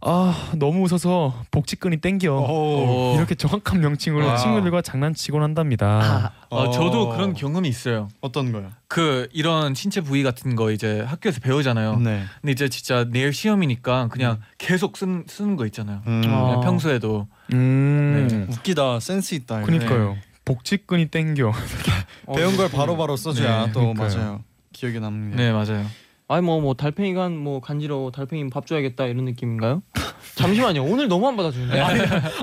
아 0.00 0.50
너무 0.56 0.82
웃어서 0.82 1.32
복직근이 1.52 1.98
땡겨. 1.98 2.32
오. 2.36 3.14
이렇게 3.16 3.36
정확한 3.36 3.80
명칭으로 3.80 4.26
wow. 4.26 4.36
친구들과 4.36 4.82
장난치곤 4.82 5.44
한답니다. 5.44 5.86
아, 5.86 6.30
어, 6.50 6.70
저도 6.72 7.10
그런 7.10 7.34
경험이 7.34 7.68
있어요. 7.68 8.08
어떤 8.20 8.50
거요? 8.50 8.72
그 8.88 9.28
이런 9.32 9.74
신체 9.74 10.00
부위 10.00 10.24
같은 10.24 10.56
거 10.56 10.72
이제 10.72 11.02
학교에서 11.02 11.38
배우잖아요. 11.38 11.98
네. 12.00 12.24
근데 12.40 12.52
이제 12.52 12.68
진짜 12.68 13.06
내일 13.08 13.32
시험이니까 13.32 14.08
그냥 14.08 14.40
계속 14.58 14.96
쓰는, 14.96 15.24
쓰는 15.28 15.54
거 15.54 15.66
있잖아요. 15.66 16.02
음. 16.08 16.22
어. 16.26 16.46
그냥 16.48 16.60
평소에도 16.62 17.28
음, 17.52 18.26
네. 18.28 18.52
웃기다. 18.52 18.98
센스 18.98 19.36
있다. 19.36 19.58
이거. 19.58 19.66
그니까요. 19.66 20.16
복직근이 20.44 21.06
땡겨. 21.06 21.52
어, 22.26 22.34
배운 22.34 22.56
걸 22.56 22.68
바로바로 22.70 23.16
써줘야 23.16 23.66
네, 23.66 23.72
또 23.72 23.80
그러니까요. 23.94 24.08
맞아요. 24.16 24.44
기억에 24.72 24.98
남는 24.98 25.30
게. 25.30 25.36
네 25.36 25.52
맞아요. 25.52 25.86
아니 26.26 26.42
뭐 26.42 26.60
뭐 26.60 26.72
달팽이가 26.74 27.28
뭐 27.28 27.60
간지러워 27.60 28.10
달팽이 28.10 28.48
밥 28.48 28.66
줘야겠다 28.66 29.06
이런 29.06 29.26
느낌인가요? 29.26 29.82
잠시만요. 30.36 30.82
오늘 30.84 31.06
너무 31.06 31.28
안 31.28 31.36
받아주는데. 31.36 31.78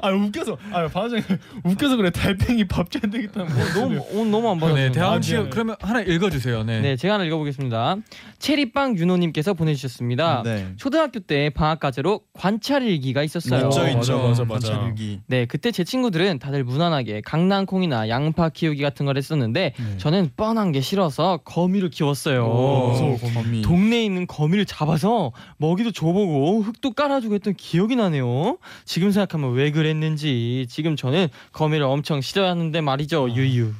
아 0.02 0.10
웃겨서 0.12 0.56
아 0.72 0.88
전에 0.88 1.24
웃겨서 1.64 1.96
그래 1.98 2.12
달팽이 2.12 2.66
밥잘 2.68 3.10
되겠다 3.10 3.44
뭐 3.44 3.56
너무 3.74 4.06
오늘 4.12 4.32
너무 4.32 4.50
안 4.52 4.58
네, 4.58 4.62
받아주는데. 4.62 4.92
대한 5.00 5.22
씨 5.22 5.32
미안해요. 5.34 5.50
그러면 5.50 5.76
하나 5.82 6.02
읽어주세요. 6.02 6.64
네. 6.64 6.82
네, 6.82 6.96
제가 6.96 7.16
하나 7.16 7.24
읽어보겠습니다. 7.26 7.96
체리빵 8.38 8.98
윤호님께서 8.98 9.56
보내주셨습니다. 9.56 10.44
네. 10.44 10.68
초등학교 10.78 11.20
때 11.20 11.50
방학 11.50 11.80
과제로 11.80 12.22
관찰 12.34 12.84
일기가 12.84 13.24
있었어요. 13.24 13.66
있죠, 13.68 13.80
맞아, 13.80 13.90
있죠. 13.90 14.20
맞아, 14.20 14.46
맞아. 14.46 14.72
관찰일기. 14.74 15.22
네, 15.26 15.46
그때 15.46 15.72
제 15.72 15.84
친구들은 15.84 16.38
다들 16.40 16.64
무난하게 16.64 17.22
강낭콩이나 17.26 18.10
양파 18.10 18.50
키우기 18.50 18.82
같은 18.84 19.06
걸 19.08 19.18
했었는데 19.18 19.74
네. 19.78 19.98
저는 19.98 20.32
뻔한 20.38 20.72
게 20.72 20.82
싫어서 20.82 21.38
거미를 21.44 21.90
키웠어요. 21.90 22.46
무서워 22.48 23.18
거미. 23.34 23.62
동네에 23.72 24.04
있는 24.04 24.28
거미를 24.28 24.66
잡아서 24.66 25.32
먹이도 25.58 25.92
줘보고 25.94 26.62
흙도 26.62 26.92
깔아주고 26.92 27.36
했던 27.36 27.54
기억이 27.54 27.96
나네요. 27.96 28.58
지금 28.84 29.12
생각하면 29.12 29.54
왜 29.54 29.72
그랬는지 29.72 30.66
지금 30.70 30.98
저는 30.98 31.30
거미를 31.54 31.86
엄청 31.86 32.20
싫어하는데 32.20 32.82
말이죠. 32.82 33.30
유유. 33.32 33.72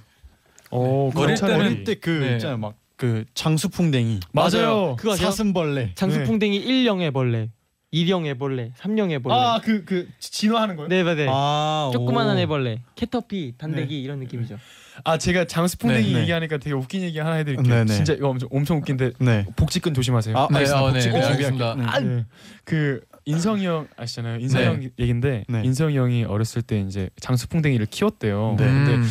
어 0.72 1.12
어릴 1.14 1.36
관찰 1.36 1.50
때는- 1.50 1.54
일기. 1.60 1.66
어릴 1.66 1.84
때 1.84 1.96
그 1.96 2.10
네. 2.10 2.34
있잖아요 2.36 2.58
막 2.58 2.76
그 2.96 3.26
장수풍뎅이 3.34 4.20
맞아요 4.32 4.96
그거? 4.96 5.16
사슴벌레 5.16 5.94
장수풍뎅이 5.96 6.64
1령 6.64 7.02
애벌레, 7.02 7.50
2령 7.92 8.28
애벌레, 8.28 8.72
3령 8.78 9.12
애벌레. 9.12 9.36
아 9.36 9.60
그 9.60 9.84
그 9.84 10.08
진화하는 10.20 10.76
거요? 10.78 10.88
네, 10.88 11.04
네. 11.04 11.26
아 11.28 11.90
조그만한 11.92 12.38
오. 12.38 12.40
애벌레, 12.42 12.82
캐터피, 12.96 13.56
단대기 13.58 13.96
네. 13.96 14.02
이런 14.02 14.20
느낌이죠. 14.20 14.58
아 15.04 15.18
제가 15.18 15.46
장수풍뎅이 15.46 16.08
네, 16.08 16.14
네. 16.14 16.22
얘기하니까 16.22 16.58
되게 16.58 16.74
웃긴 16.74 17.02
얘기 17.02 17.20
하나 17.20 17.36
해드릴게요. 17.36 17.74
네, 17.74 17.84
네. 17.86 17.94
진짜 17.94 18.14
이거 18.14 18.30
엄청, 18.30 18.50
엄청 18.52 18.78
웃긴데 18.78 19.12
네. 19.20 19.46
복직근 19.56 19.94
조심하세요. 19.94 20.38
아, 20.38 20.48
네, 20.52 20.64
네, 20.66 20.72
복직근 20.72 21.58
네. 21.58 21.76
네. 21.76 22.00
네. 22.00 22.26
그 22.64 23.02
인성이 23.26 23.66
형 23.66 23.88
아시잖아요. 23.98 24.40
인성이 24.40 24.64
네. 24.64 24.70
형 24.70 24.90
얘긴데 25.00 25.46
네. 25.48 25.62
인성이 25.64 25.98
형이 25.98 26.26
어렸을 26.26 26.62
때 26.62 26.80
이제 26.80 27.10
장수풍뎅이를 27.20 27.86
키웠대요. 27.88 28.56
네. 28.58 28.66
근데 28.66 28.96
음. 28.96 29.08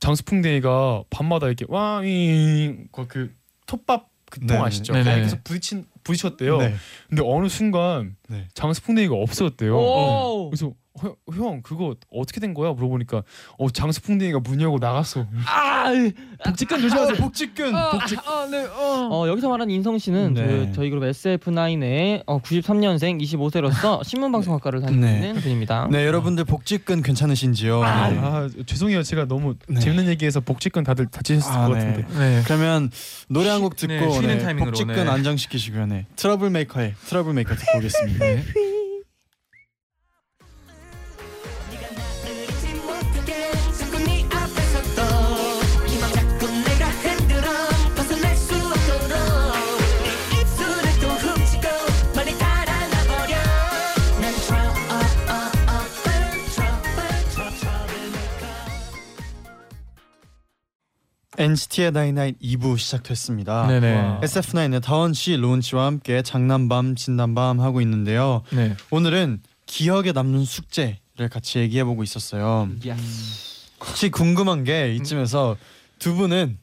장수풍뎅이가 0.00 1.04
밤마다 1.10 1.46
이렇게 1.46 1.64
와잉 1.68 2.88
그 3.08 3.32
톱밥 3.66 4.08
그통 4.30 4.46
네, 4.46 4.56
아시죠? 4.56 4.94
네, 4.94 5.04
네. 5.04 5.16
거기서 5.16 5.36
부딪힌 5.44 5.84
부딪혔대요. 6.04 6.58
네. 6.58 6.74
근데 7.08 7.22
어느 7.24 7.48
순간 7.48 8.16
네. 8.32 8.48
장수풍뎅이가 8.54 9.14
없어졌대요. 9.14 9.76
오! 9.76 10.50
그래서 10.50 10.72
형, 11.00 11.14
형 11.34 11.62
그거 11.62 11.94
어떻게 12.12 12.38
된 12.38 12.52
거야? 12.52 12.70
물어보니까 12.72 13.22
어 13.58 13.70
장수풍뎅이가 13.70 14.40
문 14.40 14.60
열고 14.60 14.78
나갔어. 14.78 15.26
아, 15.46 15.84
복직근 16.44 16.82
조심하세요. 16.82 17.16
복직근. 17.16 17.72
복직. 17.92 18.18
아, 18.28 18.46
네. 18.50 18.64
어. 18.66 19.08
어, 19.10 19.28
여기서 19.28 19.48
말하는 19.48 19.72
인성 19.74 19.96
씨는 19.98 20.34
네. 20.34 20.46
그 20.46 20.72
저희 20.74 20.90
그룹 20.90 21.04
SF9의 21.04 22.24
어, 22.26 22.40
93년생 22.42 23.20
25세로서 23.22 24.04
신문방송학과를 24.04 24.82
다니는 24.82 25.34
분입니다. 25.36 25.88
네 25.90 26.06
여러분들 26.06 26.44
복직근 26.44 27.02
괜찮으신지요? 27.02 27.82
아, 27.82 28.10
네. 28.10 28.18
아 28.20 28.48
죄송해요. 28.66 29.02
제가 29.02 29.24
너무 29.26 29.54
네. 29.68 29.80
재밌는 29.80 30.08
얘기해서 30.08 30.40
복직근 30.40 30.84
다들 30.84 31.06
다치셨을 31.06 31.52
아, 31.52 31.68
것 31.68 31.74
네. 31.78 31.86
같은데. 31.86 32.18
네. 32.18 32.42
그러면 32.44 32.90
노래 33.28 33.48
한 33.48 33.62
곡 33.62 33.76
듣고 33.76 33.92
네, 33.94 34.10
쉬는 34.12 34.28
네, 34.28 34.38
타이밍으로, 34.44 34.72
복직근 34.72 34.94
네. 35.04 35.10
안정시키시고요. 35.10 35.86
네. 35.86 36.06
Trouble 36.16 36.50
Maker의 36.50 36.94
Trouble 37.06 37.32
Maker 37.32 37.54
듣고 37.54 37.78
오겠습니다. 37.78 38.21
네. 38.22 38.71
NCT의 61.38 61.92
나이나잇 61.92 62.38
2부 62.40 62.78
시작됐습니다. 62.78 63.66
네네. 63.66 63.94
와. 63.94 64.20
SF9의 64.20 64.82
다원 64.82 65.14
씨, 65.14 65.36
로운 65.36 65.60
씨와 65.60 65.86
함께 65.86 66.22
장난 66.22 66.68
밤, 66.68 66.94
진담 66.94 67.38
밤 67.38 67.60
하고 67.60 67.80
있는데요. 67.80 68.42
네. 68.50 68.76
오늘은 68.90 69.42
기억에 69.66 70.12
남는 70.12 70.44
숙제를 70.44 71.28
같이 71.30 71.58
얘기해 71.58 71.84
보고 71.84 72.02
있었어요. 72.02 72.68
야. 72.86 72.96
혹시 73.80 74.10
궁금한 74.10 74.64
게 74.64 74.94
이쯤에서 74.94 75.56
두 75.98 76.14
분은 76.14 76.58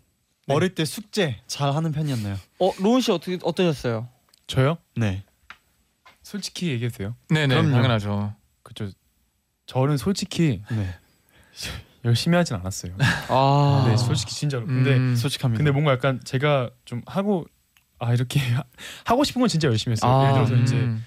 네. 0.47 0.53
어릴 0.53 0.75
때 0.75 0.85
숙제 0.85 1.41
잘 1.47 1.73
하는 1.75 1.91
편이었나요? 1.91 2.37
어, 2.59 2.71
로운 2.79 3.01
씨 3.01 3.11
어떻게 3.11 3.39
어떠셨어요? 3.41 4.07
저요? 4.47 4.77
네. 4.95 5.23
솔직히 6.21 6.69
얘기해도 6.69 6.97
돼요? 6.97 7.15
네, 7.29 7.47
네. 7.47 7.55
그럼요. 7.55 7.71
당연하죠. 7.71 8.33
그죠. 8.61 8.89
저는 9.65 9.97
솔직히 9.97 10.61
네. 10.71 10.95
열심히 12.05 12.35
하진 12.37 12.55
않았어요. 12.55 12.93
아, 13.29 13.85
네, 13.87 13.97
솔직히 13.97 14.33
진짜로. 14.33 14.65
근데 14.65 14.95
음. 14.95 15.15
솔직합니다. 15.15 15.57
근데 15.57 15.71
뭔가 15.71 15.91
약간 15.91 16.19
제가 16.23 16.69
좀 16.85 17.01
하고 17.05 17.45
아 17.99 18.13
이렇게 18.13 18.39
하- 18.39 18.63
하고 19.05 19.23
싶은 19.23 19.39
건 19.41 19.49
진짜 19.49 19.67
열심히 19.67 19.93
했어요. 19.93 20.11
아, 20.11 20.23
예를 20.31 20.45
들어서 20.45 20.55
이제 20.63 20.75
음. 20.77 21.05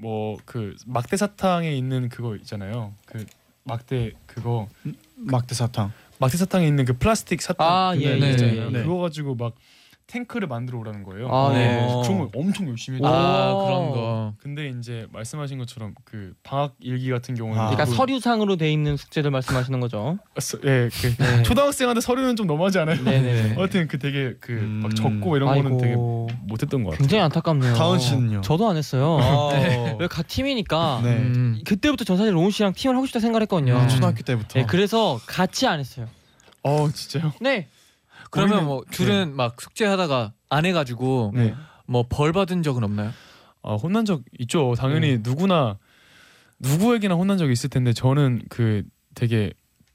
그뭐 0.00 0.38
그 0.44 0.74
막대 0.86 1.16
사탕에 1.16 1.72
있는 1.76 2.08
그거 2.08 2.36
있잖아요. 2.36 2.94
그 3.06 3.24
막대 3.64 4.12
그거 4.26 4.68
막대 5.16 5.54
사탕. 5.54 5.92
막대 6.18 6.36
사탕에 6.36 6.66
있는 6.66 6.84
그 6.84 6.96
플라스틱 6.96 7.42
사탕 7.42 7.66
아, 7.66 7.94
예, 7.96 8.18
예, 8.20 8.30
있잖아요. 8.30 8.68
예. 8.68 8.82
그거 8.82 8.98
가지고 8.98 9.34
막 9.34 9.54
탱크를 10.06 10.46
만들어 10.48 10.78
오라는 10.78 11.02
거예요. 11.02 11.28
아, 11.34 11.50
네. 11.52 11.78
그런 12.04 12.18
걸 12.18 12.28
엄청 12.36 12.68
열심히 12.68 12.96
했죠. 12.98 13.08
아, 13.08 13.52
오. 13.54 13.64
그런 13.64 13.90
거. 13.90 14.34
근데 14.38 14.68
이제 14.68 15.06
말씀하신 15.12 15.58
것처럼 15.58 15.94
그 16.04 16.34
방학 16.42 16.74
일기 16.78 17.10
같은 17.10 17.34
경우는 17.34 17.58
아. 17.58 17.70
그러니까 17.70 17.86
그- 17.86 17.96
서류상으로 17.96 18.56
돼 18.56 18.70
있는 18.70 18.96
숙제들 18.98 19.30
말씀하시는 19.30 19.80
거죠? 19.80 20.18
서- 20.38 20.58
예, 20.64 20.90
그 20.92 21.16
네. 21.16 21.42
초등학생한테 21.42 22.00
서류는 22.02 22.36
좀 22.36 22.46
너무하지 22.46 22.78
않아요? 22.80 23.02
네네. 23.02 23.54
하여튼 23.54 23.88
그 23.88 23.98
되게 23.98 24.34
그막 24.40 24.90
음. 24.90 24.94
적고 24.94 25.36
이런 25.36 25.48
거는 25.54 25.78
되게 25.78 25.92
아이고, 25.92 26.28
못했던 26.42 26.84
것 26.84 26.90
같아요. 26.90 26.98
굉장히 27.00 27.22
안타깝네요. 27.24 27.74
다운 27.74 27.98
씨는요? 27.98 28.42
저도 28.42 28.68
안 28.68 28.76
했어요. 28.76 29.18
네. 29.52 29.96
왜같 29.98 30.28
팀이니까 30.28 31.00
네. 31.02 31.16
음. 31.16 31.60
그때부터 31.64 32.04
전 32.04 32.18
사실 32.18 32.34
로운 32.34 32.50
씨랑 32.50 32.74
팀을 32.74 32.94
하고 32.94 33.06
싶다 33.06 33.20
생각했거든요. 33.20 33.74
아, 33.76 33.86
초등학교 33.88 34.22
때부터. 34.22 34.60
네, 34.60 34.66
그래서 34.66 35.18
같이 35.26 35.66
안 35.66 35.80
했어요. 35.80 36.06
어 36.62 36.88
진짜요? 36.92 37.32
네. 37.40 37.68
그러면 38.34 38.64
뭐 38.66 38.82
둘은 38.90 39.34
막 39.36 39.60
숙제하다가 39.60 40.32
안 40.50 40.64
해가지고 40.66 41.32
네. 41.34 41.54
뭐 41.86 42.02
벌 42.08 42.32
받은 42.32 42.62
적은 42.62 42.82
없나요? 42.84 43.10
아 43.62 43.74
혼난 43.74 44.04
적 44.04 44.22
있죠. 44.38 44.74
당연히 44.76 45.18
누구나 45.22 45.78
누구에게나 46.58 47.14
혼난 47.14 47.38
적이 47.38 47.52
있을 47.52 47.70
텐데 47.70 47.92
저는 47.92 48.42
그 48.48 48.82
되게 49.14 49.52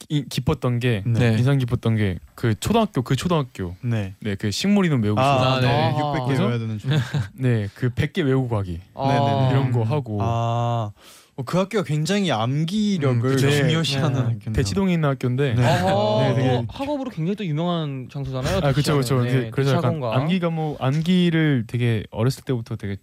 이, 0.07 0.23
기뻤던 0.27 0.79
게 0.79 1.03
네. 1.05 1.31
네. 1.31 1.37
인상 1.37 1.57
깊었던 1.57 1.95
게 1.95 2.19
그 2.35 2.55
초등학교 2.57 3.01
그 3.01 3.17
초등학교 3.17 3.75
네. 3.81 4.15
네그 4.21 4.51
식물 4.51 4.85
이름 4.85 5.03
외우기 5.03 5.19
아, 5.19 5.55
아, 5.55 5.59
네. 5.59 5.67
네. 5.67 5.93
600개 5.97 6.25
그래서? 6.25 6.43
외워야 6.43 6.57
되는 6.57 6.77
중. 6.79 6.89
네그 7.33 7.89
100개 7.95 8.25
외우고 8.25 8.47
가기 8.47 8.79
아. 8.95 9.49
이런 9.51 9.73
거 9.73 9.83
하고 9.83 10.19
아, 10.21 10.91
어, 11.39 11.43
그 11.45 11.57
학교가 11.57 11.85
굉장히 11.85 12.33
암기력을 12.33 13.15
음, 13.15 13.21
그쵸. 13.21 13.49
중요시하는 13.49 14.11
네. 14.13 14.19
학교네요. 14.33 14.53
대치동에 14.53 14.91
있는 14.93 15.07
학교인데 15.07 15.53
네. 15.53 15.63
아하, 15.65 16.21
네, 16.27 16.35
되게- 16.35 16.49
어, 16.49 16.65
학업으로 16.67 17.09
굉장히 17.11 17.37
또 17.37 17.45
유명한 17.45 18.09
장소잖아요. 18.11 18.57
아 18.57 18.73
그렇죠 18.73 18.91
그렇죠 18.93 19.21
네, 19.23 19.49
그래서 19.49 19.71
약간 19.71 19.93
대치학원가. 19.93 20.17
암기 20.17 20.39
과목 20.41 20.83
암기를 20.83 21.63
되게 21.67 22.03
어렸을 22.11 22.43
때부터 22.43 22.75
되게 22.75 22.97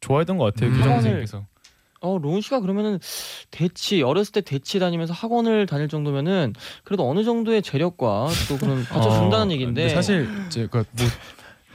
좋아했던 0.00 0.38
것 0.38 0.54
같아요 0.54 0.70
음. 0.70 0.76
교장 0.76 0.92
선생님께서 0.94 1.44
어 2.00 2.18
로운 2.18 2.40
씨가 2.40 2.60
그러면은 2.60 3.00
대치 3.50 4.02
어렸을 4.02 4.32
때 4.32 4.40
대치 4.40 4.78
다니면서 4.78 5.12
학원을 5.12 5.66
다닐 5.66 5.88
정도면은 5.88 6.52
그래도 6.84 7.08
어느 7.10 7.24
정도의 7.24 7.62
재력과 7.62 8.28
또 8.48 8.56
그런 8.58 8.84
받쳐준다는 8.86 9.48
어, 9.48 9.50
얘기인데 9.50 9.82
근데 9.82 9.94
사실 9.94 10.28
제가 10.48 10.84
뭐, 10.92 11.06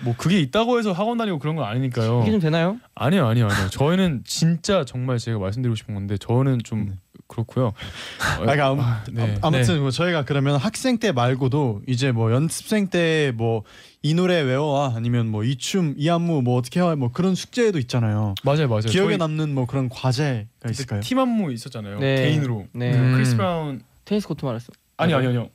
뭐 0.01 0.13
그게 0.17 0.39
있다고 0.39 0.77
해서 0.77 0.91
학원 0.91 1.17
다니고 1.17 1.39
그런 1.39 1.55
건 1.55 1.65
아니니까요. 1.65 2.21
이게 2.21 2.31
좀 2.31 2.39
되나요? 2.39 2.77
아니요, 2.95 3.25
아니요, 3.27 3.47
아니요. 3.49 3.69
저희는 3.69 4.23
진짜 4.25 4.85
정말 4.85 5.17
제가 5.17 5.39
말씀드리고 5.39 5.75
싶은 5.75 5.93
건데 5.95 6.17
저는 6.17 6.59
좀 6.63 6.85
네. 6.87 6.93
그렇고요. 7.27 7.73
아, 8.21 8.39
그러니까 8.39 8.67
아무, 8.67 8.81
네. 9.11 9.37
아, 9.41 9.49
무튼뭐 9.49 9.91
저희가 9.91 10.23
그러면 10.23 10.55
학생 10.57 10.97
때 10.97 11.11
말고도 11.11 11.81
이제 11.87 12.11
뭐 12.11 12.31
연습생 12.31 12.87
때 12.87 13.31
뭐 13.35 13.63
이 14.03 14.13
노래 14.13 14.39
외워와 14.39 14.93
아니면 14.95 15.27
뭐 15.31 15.43
이 15.43 15.57
춤 15.57 15.95
이 15.97 16.09
안무 16.09 16.41
뭐 16.43 16.57
어떻게 16.57 16.79
해와 16.79 16.95
뭐 16.95 17.11
그런 17.11 17.35
숙제도 17.35 17.77
있잖아요. 17.79 18.35
맞아요, 18.43 18.67
맞아요. 18.69 18.81
기억에 18.83 19.09
저희 19.09 19.17
남는 19.17 19.53
뭐 19.53 19.65
그런 19.65 19.89
과제가 19.89 20.69
있을까요? 20.69 21.01
팀 21.01 21.19
안무 21.19 21.51
있었잖아요. 21.51 21.99
네. 21.99 22.15
개인으로. 22.27 22.67
네. 22.73 22.91
그 22.91 22.97
음. 22.97 23.13
크리스 23.15 23.35
브라운 23.35 23.81
테니스 24.05 24.27
코트 24.27 24.45
말했어. 24.45 24.67
아니 24.95 25.13
아니 25.13 25.27
아니요. 25.27 25.49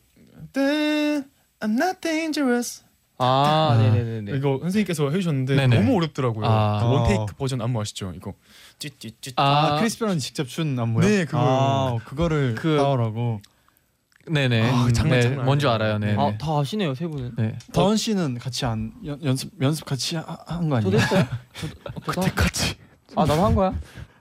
I'm 0.55 1.79
not 1.79 2.01
dangerous. 2.03 2.83
아, 3.23 3.71
아, 3.73 3.77
네네네네. 3.79 4.37
이거 4.37 4.59
선생님께서 4.63 5.11
해주셨는데 5.11 5.57
네네. 5.57 5.77
너무 5.81 5.97
어렵더라고요. 5.97 6.45
아. 6.47 6.81
그 6.81 6.87
one 6.87 7.07
take 7.07 7.35
버전 7.37 7.61
안무 7.61 7.81
아시죠? 7.81 8.13
이거 8.17 8.35
찌찌찌. 8.79 9.33
아, 9.37 9.75
아, 9.75 9.79
크리스 9.79 9.99
브라운이 9.99 10.21
직접 10.21 10.47
춘 10.49 10.79
안무요? 10.79 11.07
네, 11.07 11.25
그거요. 11.25 11.43
아, 11.45 11.97
그거를 12.05 12.55
그- 12.57 12.77
따오라고. 12.77 13.41
네네. 14.31 14.63
아, 14.71 14.89
장난, 14.95 15.19
네, 15.19 15.23
장난 15.23 15.45
뭔지. 15.45 15.67
알아요. 15.67 15.99
네. 15.99 16.15
아, 16.17 16.37
다 16.39 16.61
아시네요, 16.61 16.95
세 16.95 17.09
분은. 17.09 17.33
네. 17.37 17.59
다원 17.73 17.97
씨는 17.97 18.39
같이 18.39 18.65
안 18.65 18.93
연, 19.05 19.23
연습 19.25 19.51
연습 19.61 19.85
같이 19.85 20.15
한 20.17 20.25
거 20.69 20.81
저도 20.81 20.97
아니에요? 20.97 20.97
했어요. 20.99 21.27
저도, 21.55 21.75
저도 22.05 22.21
그때까지 22.21 22.75
아 23.17 23.25
나도 23.25 23.45
한 23.45 23.55
거야? 23.57 23.75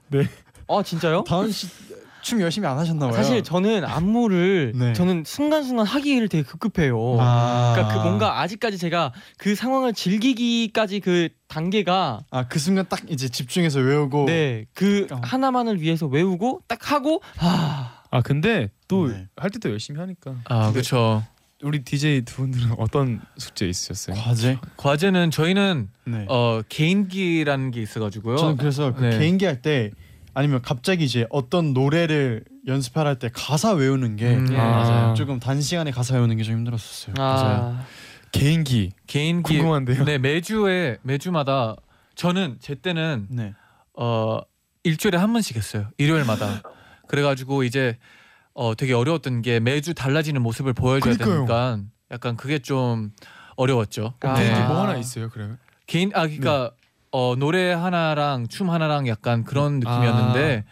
네. 0.08 0.26
아 0.68 0.82
진짜요? 0.82 1.22
다원 1.24 1.52
씨 1.52 1.68
춤 2.22 2.40
열심히 2.40 2.66
안 2.66 2.78
하셨나 2.78 3.06
봐요. 3.06 3.16
사실 3.16 3.42
저는 3.42 3.84
안무를 3.84 4.72
네. 4.78 4.92
저는 4.94 5.24
순간순간 5.26 5.84
하기를 5.86 6.28
되게 6.28 6.42
급급해요. 6.44 7.16
아. 7.20 7.72
그러니까 7.74 7.94
그 7.94 8.06
뭔가 8.08 8.40
아직까지 8.40 8.78
제가 8.78 9.12
그 9.38 9.54
상황을 9.54 9.92
즐기기까지 9.92 11.00
그 11.00 11.28
단계가 11.48 12.20
아 12.30 12.44
그 12.44 12.58
순간 12.58 12.86
딱 12.88 13.00
이제 13.08 13.28
집중해서 13.28 13.80
외우고 13.80 14.24
네 14.26 14.66
그 14.74 15.06
어. 15.10 15.20
하나만을 15.22 15.80
위해서 15.80 16.06
외우고 16.06 16.62
딱 16.68 16.90
하고 16.92 17.20
아 17.38 17.98
아 18.14 18.20
근데 18.20 18.68
또 18.88 19.08
네. 19.08 19.26
할 19.36 19.48
때도 19.50 19.70
열심히 19.70 19.98
하니까. 20.00 20.34
아 20.44 20.70
그렇죠. 20.70 21.24
우리 21.62 21.82
DJ 21.82 22.22
두 22.22 22.36
분들은 22.42 22.74
어떤 22.76 23.22
숙제 23.38 23.66
있으셨어요? 23.66 24.16
과제. 24.16 24.58
과제는 24.76 25.30
저희는 25.30 25.88
네. 26.04 26.26
어 26.28 26.60
개인기라는 26.68 27.70
게 27.70 27.80
있어가지고요. 27.80 28.36
저는 28.36 28.56
그래서 28.58 28.92
그 28.94 29.04
네. 29.04 29.18
개인기 29.18 29.44
할때 29.46 29.90
아니면 30.34 30.62
갑자기 30.62 31.04
이제 31.04 31.26
어떤 31.30 31.72
노래를 31.74 32.44
연습하라 32.66 33.10
할때 33.10 33.28
가사 33.32 33.72
외우는 33.72 34.16
게 34.16 34.34
음, 34.34 34.48
예. 34.52 34.56
아. 34.56 35.14
조금 35.14 35.38
단시간에 35.40 35.90
가사 35.90 36.14
외우는 36.14 36.36
게 36.36 36.42
좀 36.44 36.56
힘들었었어요. 36.56 37.14
아, 37.18 37.84
개인기 38.32 38.92
개인기 39.06 39.58
궁금한데요. 39.58 40.04
네 40.04 40.18
매주에 40.18 40.98
매주마다 41.02 41.76
저는 42.14 42.56
제 42.60 42.74
때는 42.74 43.26
네. 43.30 43.54
어 43.98 44.40
일주일에 44.84 45.18
한 45.18 45.32
번씩 45.32 45.56
했어요. 45.56 45.88
일요일마다. 45.98 46.62
그래가지고 47.08 47.62
이제 47.64 47.98
어 48.54 48.74
되게 48.74 48.94
어려웠던 48.94 49.42
게 49.42 49.60
매주 49.60 49.92
달라지는 49.94 50.40
모습을 50.42 50.72
보여줘야 50.72 51.14
그러니까요. 51.14 51.34
되니까 51.46 51.78
약간 52.10 52.36
그게 52.36 52.58
좀 52.58 53.10
어려웠죠. 53.56 54.14
아. 54.20 54.34
개인기 54.34 54.58
네. 54.60 54.66
뭐 54.66 54.80
하나 54.82 54.96
있어요 54.96 55.28
그러면? 55.30 55.58
개인 55.86 56.10
아 56.14 56.22
그러니까 56.22 56.70
어 57.12 57.34
노래 57.36 57.72
하나랑 57.72 58.48
춤 58.48 58.70
하나랑 58.70 59.06
약간 59.06 59.44
그런 59.44 59.78
느낌이었는데 59.80 60.64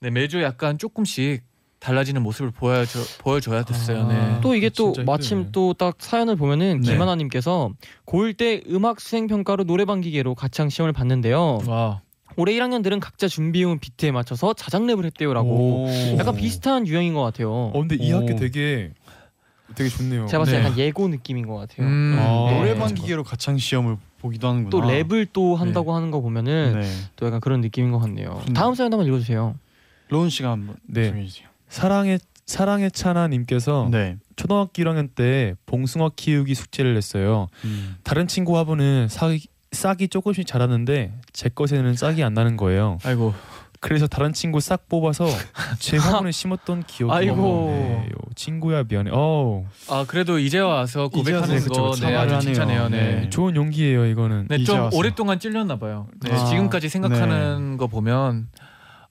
네 0.00 0.10
매주 0.10 0.42
약간 0.42 0.78
조금씩 0.78 1.42
달라지는 1.78 2.22
모습을 2.22 2.50
보여줘 2.50 2.98
보여줘야 3.18 3.62
됐어요. 3.64 4.06
네. 4.08 4.14
아. 4.16 4.40
또 4.40 4.54
이게 4.54 4.70
또 4.70 4.92
진짜 4.94 5.02
마침 5.04 5.38
힘드네. 5.38 5.52
또 5.52 5.74
딱 5.74 5.96
사연을 5.98 6.36
보면은 6.36 6.80
네. 6.80 6.92
김하나님께서 6.92 7.70
고1 8.06 8.38
때 8.38 8.62
음악 8.70 9.00
수행 9.00 9.26
평가로 9.26 9.64
노래방 9.64 10.00
기계로 10.00 10.34
가창 10.34 10.70
시험을 10.70 10.94
봤는데요. 10.94 11.60
와. 11.66 12.00
올해 12.36 12.54
1학년들은 12.54 12.98
각자 13.00 13.28
준비해온 13.28 13.78
비트에 13.78 14.10
맞춰서 14.10 14.54
자작 14.54 14.82
랩을 14.82 15.04
했대요라고. 15.04 15.84
오. 15.84 16.16
약간 16.18 16.34
비슷한 16.36 16.86
유형인 16.86 17.12
것 17.12 17.20
같아요. 17.22 17.52
어 17.52 17.72
근데 17.74 17.96
이 17.96 18.10
오. 18.14 18.16
학기 18.20 18.34
되게 18.36 18.92
되게 19.74 19.90
좋네요. 19.90 20.26
제가 20.26 20.38
봤을 20.40 20.54
때 20.54 20.58
네. 20.60 20.64
약간 20.64 20.78
예고 20.78 21.08
느낌인 21.08 21.46
것 21.46 21.56
같아요. 21.56 21.86
음. 21.86 22.16
아. 22.18 22.50
네. 22.50 22.58
노래방 22.58 22.94
기계로 22.94 23.22
가창 23.24 23.58
시험을 23.58 23.98
보기도 24.24 24.48
하는구나. 24.48 24.70
또 24.70 24.80
랩을 24.80 25.28
또 25.34 25.54
한다고 25.54 25.94
하는 25.94 26.10
거 26.10 26.22
보면은 26.22 26.80
네. 26.80 26.90
또 27.16 27.26
약간 27.26 27.40
그런 27.40 27.60
느낌인 27.60 27.92
것 27.92 27.98
같네요. 27.98 28.30
그렇네요. 28.30 28.54
다음 28.54 28.74
사연 28.74 28.90
한번 28.90 29.06
읽어주세요. 29.06 29.54
로운 30.08 30.30
씨가 30.30 30.50
한번 30.50 30.76
네. 30.86 31.08
소개해 31.08 31.26
주세요. 31.26 31.48
사랑의 31.68 32.18
사랑의 32.46 32.90
차나님께서 32.90 33.88
네. 33.90 34.16
초등학교 34.36 34.82
1학년 34.82 35.10
때 35.14 35.54
봉숭아 35.66 36.10
키우기 36.16 36.54
숙제를 36.54 36.94
냈어요. 36.94 37.48
음. 37.64 37.96
다른 38.02 38.26
친구 38.26 38.56
화분은 38.56 39.08
싹이, 39.10 39.46
싹이 39.72 40.08
조금씩 40.08 40.46
자랐는데 40.46 41.12
제 41.32 41.50
것에는 41.50 41.94
싹이 41.94 42.22
안 42.22 42.32
나는 42.32 42.56
거예요. 42.56 42.98
아이고. 43.04 43.34
그래서 43.84 44.06
다른 44.06 44.32
친구 44.32 44.60
싹 44.60 44.88
뽑아서 44.88 45.26
제 45.78 45.98
화분에 45.98 46.32
심었던 46.32 46.84
기억이 46.86 47.12
아이고. 47.12 47.36
나네요. 47.36 48.08
친구야 48.34 48.82
미안해. 48.88 49.10
어, 49.12 49.66
아 49.90 50.06
그래도 50.08 50.38
이제 50.38 50.58
와서 50.58 51.08
고백하는 51.08 51.44
이제 51.58 51.68
와서 51.68 51.68
거 51.68 51.90
그쵸, 51.90 52.06
네, 52.06 52.12
사과를 52.12 52.18
아주 52.18 52.34
하네요. 52.36 52.40
칭찬해요. 52.40 52.88
네. 52.88 53.20
네. 53.20 53.30
좋은 53.30 53.54
용기예요 53.56 54.06
이거는. 54.06 54.46
네, 54.48 54.56
이제 54.56 54.64
좀 54.64 54.80
와서. 54.80 54.96
오랫동안 54.96 55.38
찔렸나 55.38 55.78
봐요. 55.78 56.06
네, 56.22 56.32
아, 56.32 56.44
지금까지 56.46 56.88
생각하는 56.88 57.76
거 57.76 57.86
보면 57.88 58.48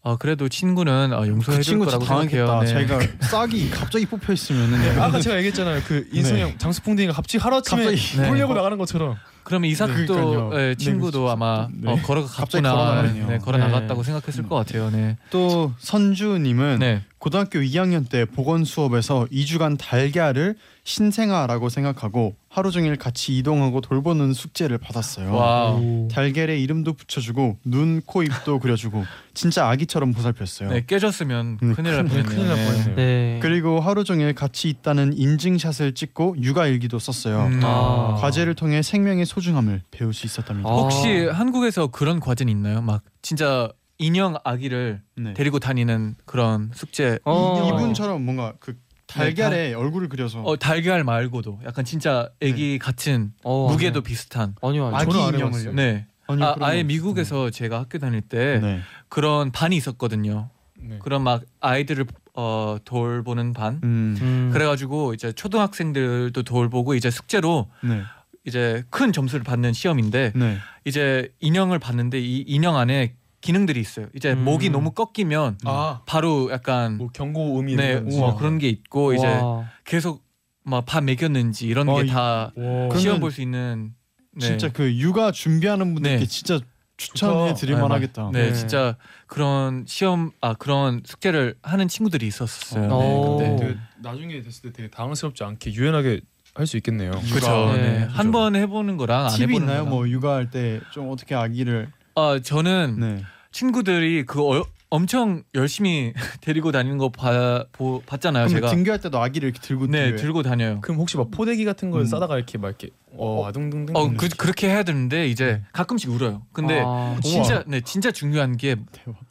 어, 0.01 0.17
그래도 0.17 0.49
친구는 0.49 1.13
어, 1.13 1.27
용서해 1.27 1.57
그 1.59 1.63
줄 1.63 1.73
친구 1.73 1.85
거라고 1.85 2.03
진짜. 2.05 2.19
생각해요. 2.21 2.59
네. 2.61 2.67
자기가 2.87 2.99
싹이 3.29 3.69
갑자기 3.69 4.05
뽑혀 4.07 4.33
있으면은 4.33 4.99
아까 4.99 5.19
제가 5.21 5.35
얘기했잖아요. 5.37 5.81
그 5.87 6.07
인성형 6.11 6.57
장수풍뎅이가 6.57 7.13
갑자기 7.13 7.37
하루아침에 7.43 7.85
갑자기 7.85 8.17
네. 8.17 8.27
홀려고 8.27 8.55
나가는 8.55 8.75
것처럼. 8.79 9.17
그러면 9.43 9.69
이삭도. 9.69 10.51
예, 10.59 10.75
친구도 10.75 11.25
네, 11.25 11.31
아마 11.31 11.67
네. 11.71 11.91
어, 11.91 11.95
걸어 12.01 12.25
갑자기 12.25 12.63
갔구나, 12.63 12.71
걸어 12.71 12.95
나가네요. 12.95 13.27
네, 13.27 13.37
걸어 13.39 13.57
네. 13.57 13.65
나갔다고 13.65 14.03
생각했을 14.03 14.47
것 14.47 14.55
같아요. 14.55 14.89
네. 14.89 15.17
또 15.29 15.73
선주님은 15.79 16.79
네. 16.79 17.01
고등학교 17.17 17.59
2학년 17.59 18.09
때 18.09 18.25
보건 18.25 18.65
수업에서 18.65 19.27
2주간 19.31 19.77
달걀을 19.77 20.55
신생아라고 20.83 21.69
생각하고 21.69 22.35
하루 22.53 22.69
종일 22.69 22.95
같이 22.97 23.35
이동하고 23.35 23.81
돌보는 23.81 24.33
숙제를 24.33 24.77
받았어요. 24.77 25.33
와. 25.33 25.75
달걀에 26.11 26.55
이름도 26.59 26.93
붙여주고 26.93 27.57
눈, 27.65 27.99
코, 28.05 28.21
입도 28.21 28.59
그려주고 28.61 29.03
진짜 29.33 29.67
아기처럼 29.69 30.13
보살폈어요. 30.13 30.69
네, 30.69 30.85
깨졌으면 30.85 31.57
음, 31.63 31.73
큰일 31.73 31.95
날 31.95 32.03
뻔했네요. 32.05 32.23
큰일 32.23 32.47
날 32.47 32.55
네. 32.57 32.65
뻔했네요. 32.65 32.95
네. 32.95 33.39
그리고 33.41 33.79
하루 33.79 34.03
종일 34.03 34.35
같이 34.35 34.69
있다는 34.69 35.17
인증샷을 35.17 35.95
찍고 35.95 36.35
육아 36.43 36.67
일기도 36.67 36.99
썼어요. 36.99 37.47
음. 37.47 37.59
아. 37.63 38.17
과제를 38.19 38.53
통해 38.53 38.83
생명의 38.83 39.25
소중함을 39.25 39.81
배울 39.89 40.13
수 40.13 40.27
있었답니다. 40.27 40.69
아. 40.69 40.73
혹시 40.73 41.25
한국에서 41.25 41.87
그런 41.87 42.19
과제는 42.19 42.51
있나요? 42.51 42.83
막 42.83 43.01
진짜 43.23 43.67
인형 43.97 44.35
아기를 44.43 45.01
네. 45.15 45.33
데리고 45.33 45.57
다니는 45.57 46.17
그런 46.25 46.69
숙제. 46.75 47.17
어. 47.25 47.63
이, 47.63 47.67
이분처럼 47.69 48.23
뭔가 48.23 48.53
그 48.59 48.75
달걀에 49.13 49.73
얼굴을 49.73 50.09
그려서 50.09 50.41
어 50.43 50.55
달걀 50.57 51.03
말고도 51.03 51.59
약간 51.65 51.85
진짜 51.85 52.29
애기 52.41 52.79
같은 52.79 53.33
어, 53.43 53.69
무게도 53.71 54.01
비슷한. 54.01 54.55
아니요 54.61 54.87
아니요. 54.87 54.95
아기 54.97 55.11
저는 55.11 55.19
안 55.27 55.33
인형을요. 55.35 55.45
해봤어요. 55.47 55.73
네. 55.73 56.07
아니요, 56.27 56.45
아, 56.45 56.53
그런 56.55 56.69
아예 56.69 56.81
거 56.81 56.87
미국에서 56.87 57.49
제가 57.49 57.79
학교 57.79 57.99
다닐 57.99 58.21
때 58.21 58.59
네. 58.59 58.79
그런 59.09 59.51
반이 59.51 59.75
있었거든요. 59.75 60.49
네. 60.79 60.99
그런 61.01 61.21
막 61.23 61.43
아이들을 61.59 62.05
어, 62.35 62.77
돌보는 62.83 63.53
반. 63.53 63.79
음. 63.83 64.17
음. 64.21 64.49
그래가지고 64.51 65.13
이제 65.13 65.31
초등학생들도 65.33 66.43
돌보고 66.43 66.95
이제 66.95 67.11
숙제로 67.11 67.69
네. 67.83 68.01
이제 68.45 68.83
큰 68.89 69.13
점수를 69.13 69.43
받는 69.43 69.73
시험인데 69.73 70.33
네. 70.35 70.57
이제 70.85 71.31
인형을 71.39 71.79
봤는데 71.79 72.19
이 72.19 72.43
인형 72.47 72.75
안에 72.77 73.15
기능들이 73.43 73.79
있어요. 73.79 74.07
이제 74.15 74.31
음. 74.33 74.45
목이 74.45 74.69
너무 74.69 74.91
꺾이면 74.91 75.57
아, 75.65 76.01
바로 76.05 76.49
약간 76.51 76.97
뭐 76.97 77.09
경고 77.13 77.57
의미 77.57 77.75
네 77.75 77.95
우와, 77.95 78.35
그런 78.35 78.57
게 78.57 78.69
있고 78.69 79.13
이제 79.13 79.27
와. 79.27 79.65
계속 79.83 80.23
막밥 80.63 81.03
먹였는지 81.03 81.67
이런 81.67 81.89
어, 81.89 81.95
게 81.97 82.05
이- 82.05 82.07
다 82.07 82.51
와. 82.55 82.97
시험 82.97 83.19
볼 83.19 83.31
수 83.31 83.41
있는 83.41 83.93
네. 84.31 84.47
진짜 84.47 84.69
그 84.71 84.95
육아 84.95 85.31
준비하는 85.31 85.93
분들께 85.93 86.19
네. 86.19 86.25
진짜 86.25 86.59
추천해. 86.95 87.53
드릴 87.53 87.75
네, 87.75 87.81
만하겠다. 87.81 88.29
네, 88.31 88.49
네. 88.49 88.53
진짜 88.53 88.95
그런 89.27 89.83
시험 89.87 90.31
아 90.39 90.53
그런 90.53 91.01
숙제를 91.05 91.55
하는 91.61 91.87
친구들이 91.89 92.25
있었어요. 92.27 92.87
어. 92.89 93.37
네, 93.41 93.49
근데 93.49 93.65
되게 93.67 93.79
나중에 94.01 94.41
됐을 94.41 94.71
때 94.71 94.71
되게 94.71 94.89
당황스럽지 94.89 95.43
않게 95.43 95.73
유연하게 95.73 96.21
할 96.55 96.65
수 96.67 96.77
있겠네요. 96.77 97.11
그렇죠. 97.11 97.73
네, 97.75 97.77
네. 97.81 97.99
그죠. 98.05 98.11
한번 98.17 98.55
해보는 98.55 98.95
거랑 98.95 99.25
안 99.25 99.31
팁이 99.31 99.53
해보는 99.53 99.55
있나요? 99.67 99.79
거랑. 99.85 99.89
뭐 99.89 100.07
육아할 100.07 100.49
때 100.51 100.79
좀 100.93 101.09
어떻게 101.09 101.33
아기를 101.35 101.89
아 102.15 102.39
저는 102.43 102.99
네. 102.99 103.23
친구들이 103.51 104.25
그 104.25 104.41
어, 104.41 104.65
엄청 104.89 105.43
열심히 105.55 106.13
데리고 106.41 106.71
다니는 106.71 106.97
거 106.97 107.09
봐, 107.09 107.65
보, 107.71 108.01
봤잖아요. 108.05 108.47
그럼 108.47 108.61
제가 108.61 108.71
등교할 108.71 108.99
때도 109.01 109.19
아기를 109.19 109.49
이렇게 109.49 109.59
들고 109.59 109.87
네 109.87 109.91
등교해요? 109.99 110.17
들고 110.17 110.43
다녀요. 110.43 110.81
그럼 110.81 110.99
혹시 110.99 111.17
막 111.17 111.31
포대기 111.31 111.65
같은 111.65 111.89
걸 111.89 112.01
음. 112.01 112.05
싸다가 112.05 112.37
이렇게 112.37 112.57
막 112.57 112.69
이렇게 112.69 112.89
어 113.15 113.45
아둥둥둥 113.47 113.95
어 113.95 114.11
그, 114.15 114.29
그렇게 114.29 114.69
해야 114.69 114.83
되는데 114.83 115.27
이제 115.27 115.61
가끔씩 115.73 116.09
울어요. 116.11 116.43
근데 116.53 116.83
아. 116.85 117.17
진짜 117.23 117.63
네 117.65 117.81
진짜 117.81 118.11
중요한 118.11 118.57
게 118.57 118.75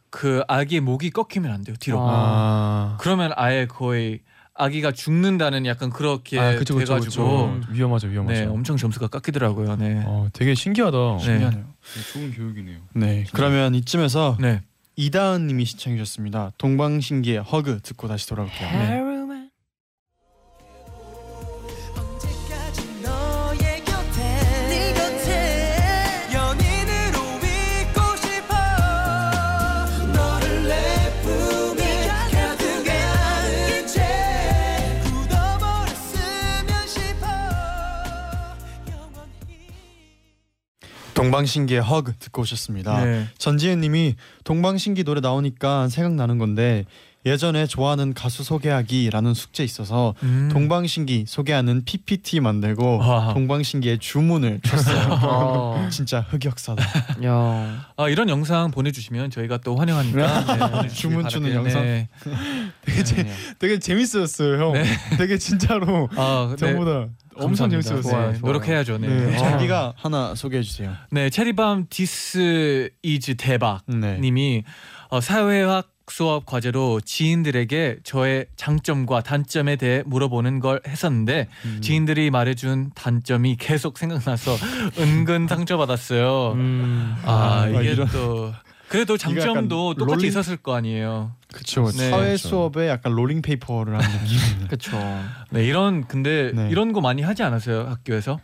그. 0.09 0.43
아기의 0.47 0.81
목이 0.81 1.09
꺾이면 1.09 1.51
안 1.51 1.63
돼요 1.63 1.75
뒤로. 1.79 1.97
아, 1.99 2.97
그러면 2.99 3.31
아예 3.35 3.65
거의 3.65 4.19
아기가 4.55 4.91
죽는다는 4.91 5.65
약간 5.65 5.89
그렇게 5.89 6.39
아 6.39 6.55
그쵸 6.55 6.75
그쵸 6.75 6.93
돼가지고 6.93 7.59
그쵸 7.59 7.71
위험하죠 7.71 8.07
위험하죠. 8.07 8.39
네 8.39 8.45
엄청 8.45 8.77
점수가 8.77 9.07
깎이더라고요. 9.07 9.75
네. 9.77 10.03
어 10.05 10.27
되게 10.33 10.53
신기하다. 10.53 10.97
네. 11.17 11.23
신기하네요. 11.23 11.65
좋은 12.13 12.31
교육이네요. 12.33 12.77
네. 12.93 13.25
그러면 13.33 13.73
이쯤에서 13.75 14.37
네. 14.39 14.61
이다은 14.95 15.47
님이 15.47 15.65
시청해 15.65 15.97
주셨습니다. 15.97 16.51
동방신기의 16.59 17.39
허그 17.39 17.79
듣고 17.81 18.07
다시 18.07 18.27
돌아올게요. 18.27 18.69
동방신기의 41.43 41.81
허그 41.81 42.13
듣고 42.19 42.41
오셨습니다. 42.41 43.03
네. 43.03 43.27
전지현 43.37 43.81
님이 43.81 44.15
동방신기 44.43 45.03
노래 45.03 45.21
나오니까 45.21 45.89
생각나는 45.89 46.37
건데 46.37 46.85
예전에 47.25 47.67
좋아하는 47.67 48.13
가수 48.13 48.43
소개하기라는 48.43 49.33
숙제 49.33 49.63
있어서 49.63 50.13
음. 50.23 50.49
동방신기 50.51 51.23
소개하는 51.25 51.85
PPT 51.85 52.41
만들고 52.41 52.97
와. 52.97 53.33
동방신기의 53.33 53.99
주문을 53.99 54.59
쳤어요. 54.61 55.19
어. 55.23 55.87
진짜 55.89 56.21
흑역사다. 56.29 56.83
야. 57.25 57.87
아, 57.95 58.09
이런 58.09 58.27
영상 58.27 58.71
보내주시면 58.71 59.29
저희가 59.31 59.59
또 59.59 59.77
환영하니까 59.77 60.81
네, 60.83 60.87
주문 60.89 61.29
주는. 61.29 61.53
영상? 61.53 61.83
네. 61.83 62.09
되게 62.85 63.03
재, 63.03 63.27
되게 63.59 63.79
재밌었어요 63.79 64.61
형. 64.61 64.73
네. 64.73 64.83
되게 65.17 65.37
진짜로 65.37 66.09
아, 66.15 66.47
네. 66.51 66.55
전보다 66.57 67.07
엄청 67.35 67.69
감사합니다. 67.69 67.81
재밌었어요. 67.81 68.31
네, 68.33 68.39
노력해야죠. 68.41 68.97
네. 68.97 69.07
네, 69.07 69.25
네. 69.31 69.37
자기가 69.37 69.93
하나 69.97 70.35
소개해 70.35 70.63
주세요. 70.63 70.93
Cherry 71.31 71.65
Bomb 71.65 71.87
This 71.89 72.89
is 73.01 73.35
대박 73.35 73.81
네. 73.87 74.17
님이 74.19 74.63
어, 75.09 75.21
사회학 75.21 75.89
수업 76.09 76.45
과제로 76.45 76.99
지인들에게 76.99 77.99
저의 78.03 78.47
장점과 78.57 79.21
단점에 79.21 79.77
대해 79.77 80.03
물어보는 80.05 80.59
걸 80.59 80.81
했었는데 80.85 81.47
음. 81.63 81.77
지인들이 81.81 82.29
말해준 82.29 82.91
단점이 82.93 83.55
계속 83.57 83.97
생각나서 83.97 84.57
은근 84.99 85.47
상처받았어요. 85.47 86.51
음. 86.53 87.15
아 87.23 87.67
이게 87.69 87.91
이런- 87.93 88.09
또 88.09 88.53
그래도 88.89 89.17
장점도 89.17 89.93
똑같이 89.95 90.25
롤링- 90.25 90.27
있었을 90.27 90.57
거 90.57 90.75
아니에요. 90.75 91.31
그쵸. 91.53 91.85
네. 91.91 92.09
사회 92.09 92.31
그쵸. 92.33 92.49
수업에 92.49 92.89
약간 92.89 93.13
롤링 93.13 93.41
페이퍼를 93.41 93.93
하는 93.97 94.19
느낌. 94.19 94.67
그쵸. 94.67 94.97
네 95.51 95.65
이런 95.65 96.05
근데 96.07 96.51
네. 96.53 96.67
이런 96.69 96.91
거 96.91 96.99
많이 96.99 97.21
하지 97.21 97.43
않았어요 97.43 97.87
학교에서? 97.87 98.39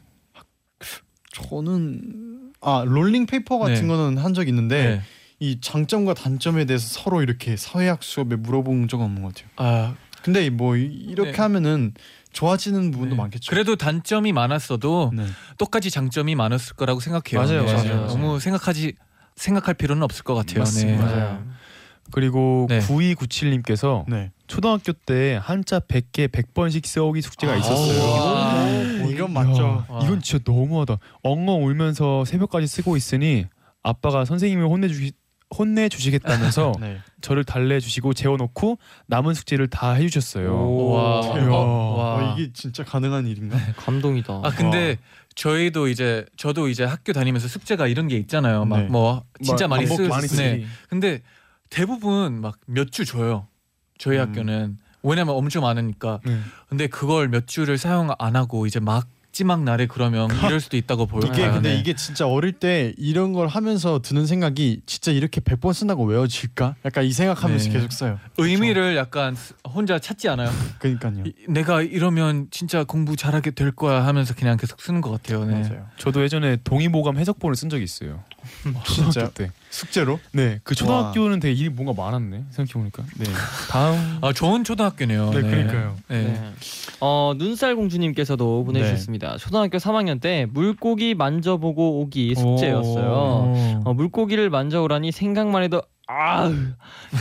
저는 1.34 2.54
아 2.62 2.84
롤링 2.86 3.26
페이퍼 3.26 3.58
같은 3.60 3.74
네. 3.74 3.88
거는 3.88 4.18
한 4.18 4.34
적 4.34 4.48
있는데 4.48 4.84
네. 4.98 5.02
이 5.40 5.60
장점과 5.62 6.14
단점에 6.14 6.66
대해서 6.66 6.88
서로 6.88 7.22
이렇게 7.22 7.56
사회학 7.58 8.04
수업에 8.04 8.36
물어본 8.36 8.88
적은 8.88 9.06
없는 9.06 9.22
것 9.24 9.34
같아요. 9.34 9.50
아 9.58 9.96
근데 10.22 10.50
뭐 10.50 10.76
이- 10.76 10.84
이렇게 10.84 11.32
네. 11.32 11.38
하면은 11.38 11.94
좋아지는 12.34 12.92
부분도 12.92 13.16
네. 13.16 13.22
많겠죠. 13.22 13.50
그래도 13.50 13.76
단점이 13.76 14.34
많았어도 14.34 15.12
네. 15.16 15.26
똑같이 15.58 15.90
장점이 15.90 16.36
많았을 16.36 16.76
거라고 16.76 17.00
생각해요. 17.00 17.40
맞아요, 17.48 17.66
네. 17.66 17.74
맞아요. 17.74 18.08
너무 18.08 18.40
생각하지 18.40 18.94
생각할 19.36 19.74
필요는 19.76 20.04
없을 20.04 20.24
것 20.24 20.36
같아요. 20.36 20.60
맞습니다. 20.60 21.06
네. 21.08 21.12
맞아요. 21.16 21.44
그리고 22.12 22.66
네. 22.70 22.80
9297님께서 22.80 24.06
네. 24.08 24.32
초등학교 24.48 24.94
때 24.94 25.40
한자 25.42 25.80
100개 25.80 26.28
100번씩 26.28 26.86
써오기 26.86 27.22
숙제가 27.22 27.56
있었어요. 27.56 28.02
아, 28.04 29.06
이건 29.10 29.34
맞죠. 29.34 29.86
야, 29.92 30.00
이건 30.04 30.22
진짜 30.22 30.44
너무하다. 30.52 30.98
엉엉 31.24 31.66
울면서 31.66 32.26
새벽까지 32.26 32.68
쓰고 32.68 32.98
있으니 32.98 33.46
아빠가 33.84 34.26
선생님을 34.26 34.66
혼내주시 34.66 35.14
혼내 35.58 35.90
주시겠다면서 35.90 36.74
네. 36.80 37.00
저를 37.22 37.44
달래 37.44 37.80
주시고 37.80 38.14
재워놓고 38.14 38.78
남은 39.08 39.34
숙제를 39.34 39.68
다 39.68 39.94
해주셨어요. 39.94 40.90
와. 40.92 41.22
대박. 41.34 41.52
와. 41.52 41.56
어, 41.56 42.36
이게 42.38 42.52
진짜 42.54 42.84
가능한 42.84 43.28
일인가? 43.28 43.58
감동이다. 43.76 44.42
아 44.44 44.50
근데 44.52 44.98
저희도 45.36 45.88
이제 45.88 46.26
저도 46.38 46.68
이제 46.68 46.84
학교 46.84 47.14
다니면서 47.14 47.48
숙제가 47.48 47.88
이런 47.88 48.08
게 48.08 48.18
있잖아요. 48.18 48.66
네. 48.66 48.84
막뭐 48.90 49.24
진짜 49.44 49.68
막 49.68 49.78
많이 49.78 49.88
쓰 49.88 50.02
많이 50.04 50.28
네. 50.28 50.66
근데 50.90 51.22
대부분 51.70 52.42
막 52.42 52.58
몇 52.68 52.92
주 52.92 53.06
줘요. 53.06 53.48
저희 53.98 54.18
음. 54.18 54.22
학교는 54.30 54.78
왜냐면 55.04 55.36
엄청 55.36 55.64
많으니까. 55.64 56.20
네. 56.26 56.40
근데 56.68 56.88
그걸 56.88 57.30
몇 57.30 57.48
주를 57.48 57.78
사용 57.78 58.10
안 58.20 58.36
하고 58.36 58.66
이제 58.66 58.80
마지막 58.82 59.64
날에 59.64 59.86
그러면 59.88 60.30
이럴 60.46 60.60
수도 60.60 60.76
있다고 60.76 61.06
보여요. 61.06 61.32
이게 61.32 61.50
근데 61.50 61.74
네. 61.74 61.80
이게 61.80 61.96
진짜 61.96 62.28
어릴 62.28 62.52
때 62.54 62.94
이런 62.98 63.32
걸 63.32 63.48
하면서 63.48 64.02
드는 64.02 64.26
생각이 64.26 64.82
진짜 64.86 65.12
이렇게 65.12 65.40
100번 65.40 65.74
쓴다고 65.74 66.04
외워질까? 66.04 66.76
약간 66.84 67.06
이 67.06 67.12
생각하면서 67.14 67.66
네. 67.68 67.72
계속 67.74 67.94
써요. 67.94 68.20
의미를 68.38 68.98
약간 68.98 69.38
혼자 69.66 70.00
찾지 70.00 70.28
않아요. 70.30 70.50
그러니까요. 70.80 71.24
이- 71.26 71.34
내가 71.48 71.82
이러면 71.82 72.48
진짜 72.52 72.84
공부 72.84 73.16
잘하게 73.16 73.52
될 73.52 73.72
거야 73.72 74.06
하면서 74.06 74.34
그냥 74.34 74.58
계속 74.58 74.82
쓰는 74.82 75.00
것 75.00 75.12
같아요. 75.12 75.46
네. 75.46 75.62
맞아요. 75.62 75.88
저도 75.98 76.24
예전에 76.24 76.58
동의보감 76.64 77.18
해석본을 77.18 77.56
쓴 77.56 77.70
적이 77.70 77.84
있어요. 77.86 78.22
진짜 78.64 79.12
초등학교 79.12 79.34
때. 79.34 79.52
숙제로? 79.70 80.20
네, 80.32 80.60
그 80.64 80.74
초등학교는 80.76 81.40
되게 81.40 81.54
일이 81.54 81.70
뭔가 81.70 81.94
많았네. 82.02 82.46
생각해 82.50 82.74
보니까. 82.74 83.04
네. 83.18 83.26
다음. 83.70 84.18
아 84.22 84.34
좋은 84.34 84.64
초등학교네요. 84.64 85.30
네, 85.32 85.42
그러니까요. 85.42 85.96
네. 86.08 86.24
네. 86.24 86.52
어 87.00 87.34
눈살 87.38 87.76
공주님께서도 87.76 88.64
보내주셨습니다. 88.66 89.38
초등학교 89.38 89.78
3학년 89.78 90.20
때 90.20 90.48
물고기 90.52 91.14
만져보고 91.14 92.02
오기 92.02 92.36
숙제였어요. 92.36 93.12
오. 93.12 93.82
어, 93.86 93.94
물고기를 93.94 94.50
만져오라니 94.50 95.12
생각만 95.12 95.64
해도 95.64 95.82
아 96.08 96.52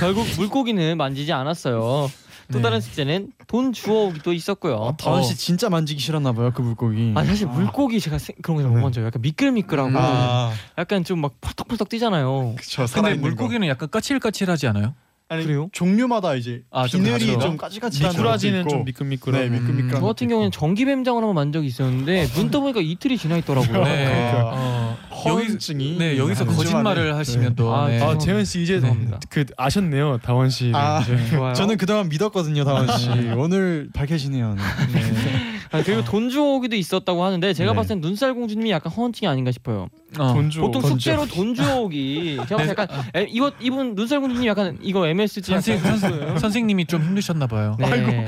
결국 0.00 0.26
물고기는 0.38 0.96
만지지 0.96 1.32
않았어요. 1.32 2.10
또 2.50 2.58
네. 2.58 2.62
다른 2.62 2.80
숙제는 2.80 3.32
돈 3.46 3.72
주워오기도 3.72 4.32
있었고요. 4.32 4.94
다원 4.98 5.22
씨 5.22 5.36
진짜 5.36 5.68
만지기 5.68 6.00
싫었나 6.00 6.32
봐요 6.32 6.50
그 6.54 6.62
물고기. 6.62 7.12
아 7.14 7.24
사실 7.24 7.46
물고기 7.46 8.00
제가 8.00 8.18
생- 8.18 8.36
그런 8.42 8.56
거 8.56 8.62
잘 8.62 8.70
못 8.70 8.76
네. 8.76 8.82
만져요. 8.82 9.06
약간 9.06 9.20
미끌미끌하고 9.22 9.88
음. 9.90 9.96
아, 9.96 10.52
약간 10.78 11.04
좀 11.04 11.18
막 11.20 11.32
펄떡펄떡 11.40 11.88
뛰잖아요. 11.88 12.54
그쵸. 12.56 12.82
근데 12.82 12.86
살아있는 12.92 13.22
거. 13.22 13.28
물고기는 13.28 13.66
약간 13.68 13.90
까칠까칠하지 13.90 14.66
않아요? 14.68 14.94
아니, 15.30 15.44
그래요? 15.44 15.68
종류마다 15.72 16.36
이제 16.36 16.62
아, 16.70 16.86
좀 16.86 17.02
비늘이 17.02 17.26
다르죠. 17.26 17.40
좀 17.40 17.56
까칠까칠한 17.58 18.12
미꾸라지는 18.12 18.62
것도 18.62 18.70
좀 18.70 18.78
있고. 18.78 18.84
미끌미끌하고. 19.04 19.44
네, 19.44 19.50
미끌미끌한 19.50 20.00
저 20.00 20.06
같은 20.06 20.24
있고. 20.24 20.30
경우에는 20.30 20.50
전기뱀장을 20.52 21.20
한번 21.22 21.34
만진 21.34 21.52
적이 21.52 21.66
있었는데 21.66 22.26
눈 22.28 22.50
떠보니까 22.50 22.80
이틀이 22.80 23.18
지나 23.18 23.36
있더라고요. 23.36 23.84
네. 23.84 24.04
그러니까. 24.06 24.52
어, 24.54 24.96
허언증이 25.24 25.96
네 25.98 26.16
여기서 26.18 26.44
한 26.44 26.50
주만에. 26.50 26.56
거짓말을 26.56 27.16
하시면 27.16 27.54
또 27.56 27.74
아, 27.74 27.88
네. 27.88 28.00
아. 28.02 28.16
재현 28.18 28.44
씨 28.44 28.62
이제 28.62 28.74
죄송합니다. 28.74 29.20
그 29.30 29.44
아셨네요. 29.56 30.18
다원 30.22 30.50
씨. 30.50 30.70
아, 30.74 31.02
좋아요. 31.30 31.52
저는 31.54 31.76
그동안 31.76 32.08
믿었거든요 32.08 32.64
다원 32.64 32.86
씨. 32.96 33.08
오늘 33.36 33.88
밝혀지네요. 33.94 34.54
네. 34.54 35.58
아, 35.70 35.82
그리고 35.82 36.02
돈 36.02 36.30
주워오기도 36.30 36.76
있었다고 36.76 37.22
하는데 37.22 37.52
제가 37.52 37.72
네. 37.72 37.76
봤을 37.76 37.88
땐 37.90 38.00
눈살 38.00 38.32
공주님이 38.34 38.70
약간 38.70 38.90
허언증이 38.92 39.28
아닌가 39.28 39.52
싶어요. 39.52 39.88
어. 40.18 40.32
돈주 40.32 40.60
보통 40.60 40.80
돈 40.80 40.90
숙제로 40.92 41.26
돈 41.26 41.54
주워오기. 41.54 42.38
제가 42.48 42.62
때 42.62 42.68
약간 42.70 42.88
에, 43.14 43.26
이거 43.28 43.52
이분 43.60 43.94
눈살 43.94 44.20
공주님 44.20 44.46
약간 44.48 44.78
이거 44.80 45.06
MSG 45.06 45.52
선생, 45.52 45.78
선, 45.78 46.38
선생님이 46.38 46.86
좀 46.86 47.02
힘드셨나 47.02 47.46
봐요. 47.46 47.76
네. 47.78 48.26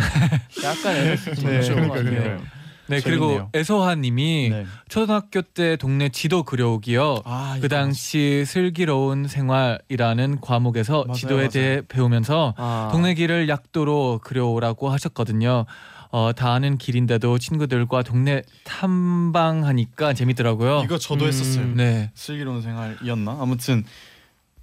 약간 0.62 0.96
MSG 0.96 1.46
네, 1.46 1.62
좀 1.62 1.76
그러니까. 1.76 2.03
그러니까요. 2.03 2.60
네 2.90 3.00
그리고 3.00 3.26
재밌네요. 3.26 3.50
애서하님이 3.55 4.48
네. 4.50 4.66
초등학교 4.88 5.42
때 5.42 5.76
동네 5.76 6.09
지도 6.09 6.42
그려오기요. 6.42 7.22
아, 7.24 7.53
그 7.55 7.59
이거 7.59 7.68
당시 7.68 8.44
슬기로운 8.46 9.29
생활이라는 9.29 10.40
과목에서 10.40 11.05
맞아요, 11.07 11.14
지도에 11.14 11.37
맞아요. 11.37 11.48
대해 11.50 11.83
배우면서 11.88 12.55
아. 12.57 12.88
동네 12.92 13.14
길을 13.14 13.48
약도로 13.48 14.20
그려오라고 14.24 14.90
하셨거든요. 14.90 15.66
어, 16.12 16.33
다 16.35 16.53
아는 16.53 16.76
길인데도 16.76 17.38
친구들과 17.38 18.03
동네 18.03 18.42
탐방하니까 18.64 20.12
재밌더라고요. 20.12 20.83
이거 20.85 20.98
저도 20.98 21.24
음. 21.24 21.29
했었어요. 21.29 21.66
네. 21.74 22.11
슬기로운 22.14 22.62
생활이었나? 22.62 23.38
아무튼 23.40 23.85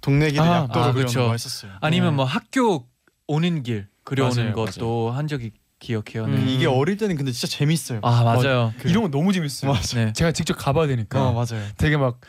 동네 0.02 0.30
길을 0.30 0.44
아, 0.44 0.56
약도로 0.64 0.84
아, 0.84 0.92
그려는 0.92 0.94
그렇죠. 0.94 1.20
거 1.26 1.32
했었어요. 1.32 1.72
아니면 1.80 2.10
네. 2.10 2.16
뭐 2.16 2.24
학교 2.26 2.86
오는 3.26 3.62
길 3.62 3.88
그려오는 4.04 4.36
맞아요, 4.36 4.54
것도 4.54 5.10
한 5.10 5.26
적이 5.26 5.52
기억해요. 5.78 6.26
네. 6.26 6.36
음. 6.36 6.48
이게 6.48 6.66
어릴 6.66 6.96
때는 6.96 7.16
근데 7.16 7.30
진짜 7.32 7.46
재밌어요. 7.56 8.00
아 8.02 8.22
맞아요. 8.24 8.72
그- 8.78 8.88
이런 8.88 9.02
거 9.04 9.08
너무 9.10 9.32
재밌어요. 9.32 9.72
맞아. 9.72 10.04
네. 10.04 10.12
제가 10.12 10.32
직접 10.32 10.54
가봐야 10.54 10.86
되니까 10.88 11.28
어 11.28 11.32
맞아요. 11.32 11.64
되게 11.76 11.96
막 11.96 12.20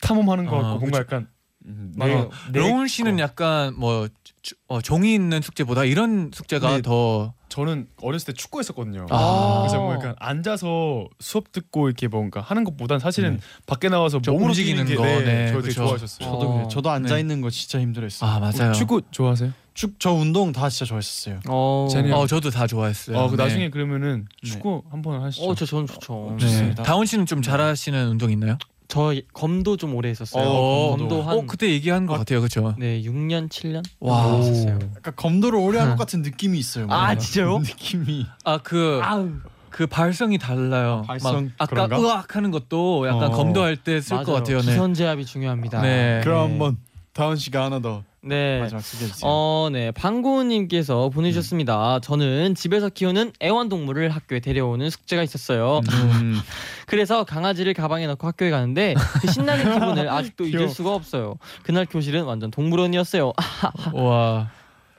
탐험하는 0.00 0.46
거 0.46 0.58
아, 0.58 0.62
같고 0.62 0.78
뭔가 0.80 0.98
그쵸. 1.00 1.16
약간 1.16 1.28
음, 1.66 1.92
어, 1.98 2.06
내- 2.06 2.28
내 2.52 2.60
로운 2.60 2.86
씨는 2.86 3.16
거. 3.16 3.22
약간 3.22 3.74
뭐 3.76 4.06
주- 4.42 4.54
어, 4.68 4.80
종이 4.80 5.14
있는 5.14 5.42
숙제보다 5.42 5.84
이런 5.84 6.30
숙제가 6.32 6.76
네. 6.76 6.82
더 6.82 7.34
저는 7.48 7.88
어렸을 8.02 8.26
때 8.26 8.32
축구했었거든요. 8.34 9.06
아. 9.10 9.58
그래서 9.62 9.80
뭐 9.80 9.94
약간 9.94 10.14
앉아서 10.20 11.08
수업 11.18 11.50
듣고 11.50 11.88
이렇게 11.88 12.06
뭔가 12.06 12.40
하는 12.40 12.62
것보단 12.62 13.00
사실은 13.00 13.40
밖에 13.66 13.88
나와서 13.88 14.20
좀 14.22 14.34
몸으로 14.34 14.48
움직이는 14.50 14.84
게 14.84 14.94
거, 14.94 15.02
네, 15.04 15.24
네, 15.24 15.52
저 15.52 15.60
되게. 15.60 15.74
좋아하셨어요. 15.74 16.28
저도 16.28 16.48
어. 16.50 16.68
저도 16.68 16.90
앉아 16.90 17.14
네. 17.14 17.20
있는 17.20 17.40
거 17.40 17.50
진짜 17.50 17.80
힘들었어요. 17.80 18.30
아 18.30 18.38
맞아요. 18.38 18.72
축구 18.72 19.02
좋아하세요? 19.10 19.52
쭉 19.76 19.94
저 20.00 20.10
운동 20.12 20.52
다 20.52 20.68
진짜 20.70 20.86
좋아했었어요. 20.86 21.40
어. 21.48 21.86
제니- 21.90 22.10
어 22.12 22.26
저도 22.26 22.50
다 22.50 22.66
좋아했어요. 22.66 23.16
어, 23.18 23.28
그 23.30 23.36
네. 23.36 23.44
나중에 23.44 23.68
그러면은 23.70 24.26
네. 24.42 24.48
축구 24.50 24.82
한번 24.90 25.22
하시죠. 25.22 25.44
어, 25.48 25.54
저 25.54 25.66
저는 25.66 25.86
좋죠. 25.86 26.30
네. 26.32 26.46
좋습니다. 26.46 26.82
다운 26.82 27.04
씨는 27.04 27.26
좀 27.26 27.42
잘하시는 27.42 28.08
운동 28.08 28.30
있나요? 28.30 28.56
저 28.88 29.12
검도 29.34 29.76
좀 29.76 29.94
오래 29.94 30.08
했었어요. 30.08 30.44
어, 30.48 30.96
검도 30.96 31.22
한 31.22 31.36
어 31.38 31.42
그때 31.46 31.68
얘기한 31.70 32.06
것 32.06 32.14
아, 32.14 32.18
같아요, 32.18 32.38
그렇죠? 32.40 32.74
네, 32.78 33.02
6년, 33.02 33.48
7년? 33.50 33.82
와. 34.00 34.36
했었어요. 34.36 34.78
약간 34.96 35.12
검도를 35.16 35.58
오래 35.58 35.78
한 35.78 35.90
것 35.96 35.96
같은 35.98 36.22
느낌이 36.22 36.56
있어요. 36.58 36.84
아, 36.88 37.06
뭔가. 37.06 37.16
진짜요? 37.18 37.58
느낌이. 37.66 38.26
아 38.44 38.58
그 38.58 39.00
아우. 39.02 39.28
그 39.68 39.86
발성이 39.86 40.38
달라요. 40.38 41.02
아, 41.04 41.08
발성 41.08 41.44
막 41.46 41.52
아까 41.58 41.66
그런가? 41.86 41.98
으악 42.00 42.34
하는 42.36 42.50
것도 42.50 43.06
약간 43.08 43.24
어. 43.24 43.30
검도할 43.30 43.76
때 43.76 44.00
쓸 44.00 44.16
것 44.24 44.24
맞아요. 44.32 44.36
같아요. 44.38 44.58
네. 44.60 44.66
기선 44.70 44.94
제압이 44.94 45.26
중요합니다. 45.26 45.82
네. 45.82 46.20
그럼 46.24 46.52
한번 46.52 46.78
다운 47.12 47.36
씨가 47.36 47.64
하나 47.64 47.80
더 47.80 48.02
네. 48.26 48.58
마지막 48.60 48.80
소개해 48.82 49.10
주세요. 49.10 49.30
어, 49.30 49.68
네. 49.72 49.90
방고은님께서 49.92 51.10
보내주셨습니다. 51.10 52.00
저는 52.00 52.54
집에서 52.56 52.88
키우는 52.88 53.32
애완동물을 53.40 54.08
학교에 54.10 54.40
데려오는 54.40 54.90
숙제가 54.90 55.22
있었어요. 55.22 55.80
음. 55.92 56.38
그래서 56.86 57.24
강아지를 57.24 57.72
가방에 57.74 58.06
넣고 58.08 58.26
학교에 58.26 58.50
가는데 58.50 58.94
그 59.20 59.30
신나는 59.30 59.64
기분을 59.74 60.08
아직도 60.08 60.44
잊을 60.44 60.50
귀여워. 60.58 60.68
수가 60.68 60.94
없어요. 60.94 61.36
그날 61.62 61.86
교실은 61.86 62.24
완전 62.24 62.50
동물원이었어요. 62.50 63.32
아, 63.36 63.72
와. 63.94 64.50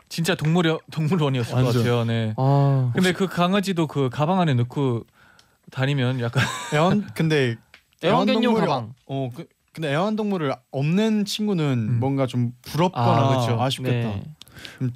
진짜 0.09 0.35
동물 0.35 0.77
동물원이었을 0.89 1.51
것 1.53 1.63
완전. 1.65 1.81
같아요. 1.83 2.05
네. 2.05 2.33
아 2.37 2.91
근데 2.95 3.11
그 3.11 3.27
강아지도 3.27 3.87
그 3.87 4.09
가방 4.09 4.39
안에 4.39 4.53
넣고 4.53 5.05
다니면 5.69 6.21
약간 6.21 6.45
애완 6.73 7.09
근데 7.13 7.57
애완견용 8.01 8.43
애완동물이 8.43 8.67
가방. 8.67 8.93
어 9.05 9.29
그, 9.35 9.45
근데 9.77 9.91
애완동물을 9.91 10.55
없는 10.71 11.25
친구는 11.25 11.87
음. 11.87 11.99
뭔가 11.99 12.25
좀 12.25 12.51
부럽거나 12.63 13.05
아, 13.05 13.39
그쵸. 13.39 13.61
아쉽겠다. 13.61 14.09
네. 14.79 14.89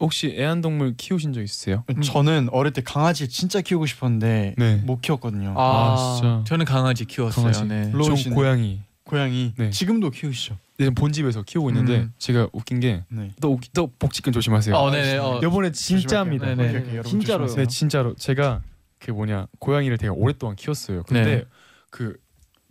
혹시 0.00 0.34
애완동물 0.34 0.94
키우신 0.96 1.34
적 1.34 1.42
있으세요? 1.42 1.84
저는 2.02 2.48
어릴 2.50 2.72
때 2.72 2.80
강아지 2.82 3.28
진짜 3.28 3.60
키우고 3.60 3.84
싶었는데 3.84 4.54
네. 4.56 4.76
못 4.76 5.02
키웠거든요. 5.02 5.52
아, 5.58 5.92
아, 5.92 6.14
진짜. 6.14 6.42
저는 6.46 6.64
강아지 6.64 7.04
키웠어요. 7.04 7.42
강아지. 7.52 7.64
네. 7.66 7.92
씨는? 8.16 8.34
고양이. 8.34 8.80
고양이 9.04 9.52
네. 9.58 9.68
지금도 9.68 10.08
키우시죠? 10.08 10.56
네, 10.78 10.88
본 10.88 11.12
집에서 11.12 11.42
키우고 11.42 11.68
있는데 11.68 11.98
음. 11.98 12.12
제가 12.16 12.48
웃긴 12.54 12.80
게 12.80 13.04
네. 13.10 13.30
또또 13.42 13.90
복직근 13.98 14.32
조심하세요. 14.32 14.74
어, 14.74 14.90
네네. 14.90 15.18
어. 15.18 15.40
이번에 15.44 15.70
진짜입니다. 15.70 16.46
조심할게요. 16.46 16.56
네네. 16.56 16.68
오케이, 16.70 16.80
오케이, 16.80 16.94
여러분 16.94 17.10
진짜로요? 17.10 17.46
조심하세요. 17.48 17.66
네, 17.66 17.70
진짜로 17.70 18.14
제가 18.14 18.62
그 19.00 19.10
뭐냐 19.10 19.48
고양이를 19.58 19.98
되게 19.98 20.08
오랫동안 20.08 20.56
키웠어요. 20.56 21.02
근데 21.02 21.24
네. 21.24 21.44
그 21.90 22.16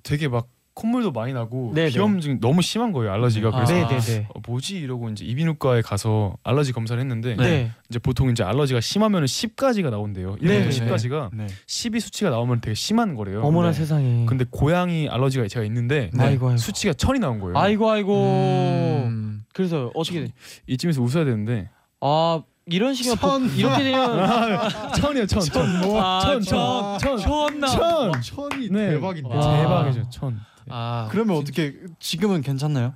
되게 0.02 0.28
막 0.28 0.48
콧물도 0.76 1.12
많이 1.12 1.34
나고 1.34 1.72
네네. 1.76 1.90
비염증 1.92 2.40
너무 2.40 2.62
심한 2.64 2.92
거예요 2.92 3.12
알러지가. 3.14 3.50
아. 3.50 3.52
그래서 3.52 3.74
네네네. 3.74 4.28
어, 4.34 4.40
뭐지 4.48 4.78
이러고 4.80 5.10
이제 5.10 5.24
이비인후과에 5.24 5.82
가서 5.84 6.36
알러지 6.44 6.74
검사를 6.74 7.00
했는데 7.00 7.36
네. 7.36 7.72
이제 7.90 8.00
보통 8.00 8.32
이제 8.32 8.44
알러지가 8.44 8.82
심하면 8.82 9.26
10까지가 9.26 9.92
나온대요. 9.92 10.36
1부터 10.38 10.48
네. 10.48 10.70
10까지가 10.70 11.30
네. 11.34 11.48
12 11.68 12.00
수치가 12.00 12.32
나오면 12.32 12.62
되게 12.62 12.74
심한 12.74 13.14
거래요. 13.14 13.42
어머나 13.44 13.68
네. 13.68 13.74
세상에. 13.74 14.26
근데 14.26 14.46
고양이 14.50 15.08
알러지가 15.10 15.48
제가 15.48 15.64
있는데 15.66 16.10
네. 16.14 16.24
아이고, 16.24 16.48
아이고. 16.48 16.58
수치가 16.58 16.94
천이 16.94 17.20
나온 17.20 17.40
거예요. 17.40 17.56
아이고 17.58 17.90
아이고. 17.92 19.04
음. 19.08 19.44
그래서 19.54 19.92
어떻게? 19.94 20.28
이쯤에서 20.66 21.02
웃어야 21.04 21.26
되는데 21.26 21.70
아 22.02 22.42
이런 22.66 22.96
식이면 22.96 23.18
복- 23.18 23.28
천. 23.30 23.56
이렇게 23.56 23.84
되면 23.84 24.18
천이요 25.00 25.26
천. 25.28 25.42
천. 25.42 25.82
뭐? 25.82 26.02
아, 26.02 26.20
천, 26.22 26.42
천. 26.42 26.98
천. 26.98 27.18
천나. 27.20 27.68
천. 27.68 28.12
천이 28.24 28.70
네. 28.72 28.90
대박인데. 28.92 29.30
아. 29.32 29.58
대박이죠 29.62 30.10
천. 30.10 30.40
아. 30.70 31.08
그러면 31.12 31.38
어떻게 31.38 31.74
지금은 32.00 32.42
괜찮나요? 32.42 32.94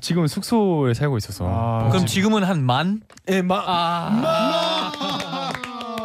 지금은 0.00 0.28
숙소에 0.28 0.92
살고 0.94 1.16
있어서. 1.18 1.46
아, 1.48 1.88
그럼 1.90 2.06
지금은 2.06 2.44
한 2.44 2.62
만? 2.62 3.00
예, 3.28 3.40
마. 3.42 3.62
아. 3.66 5.52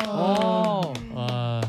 어. 0.07 0.93
아. 1.15 1.61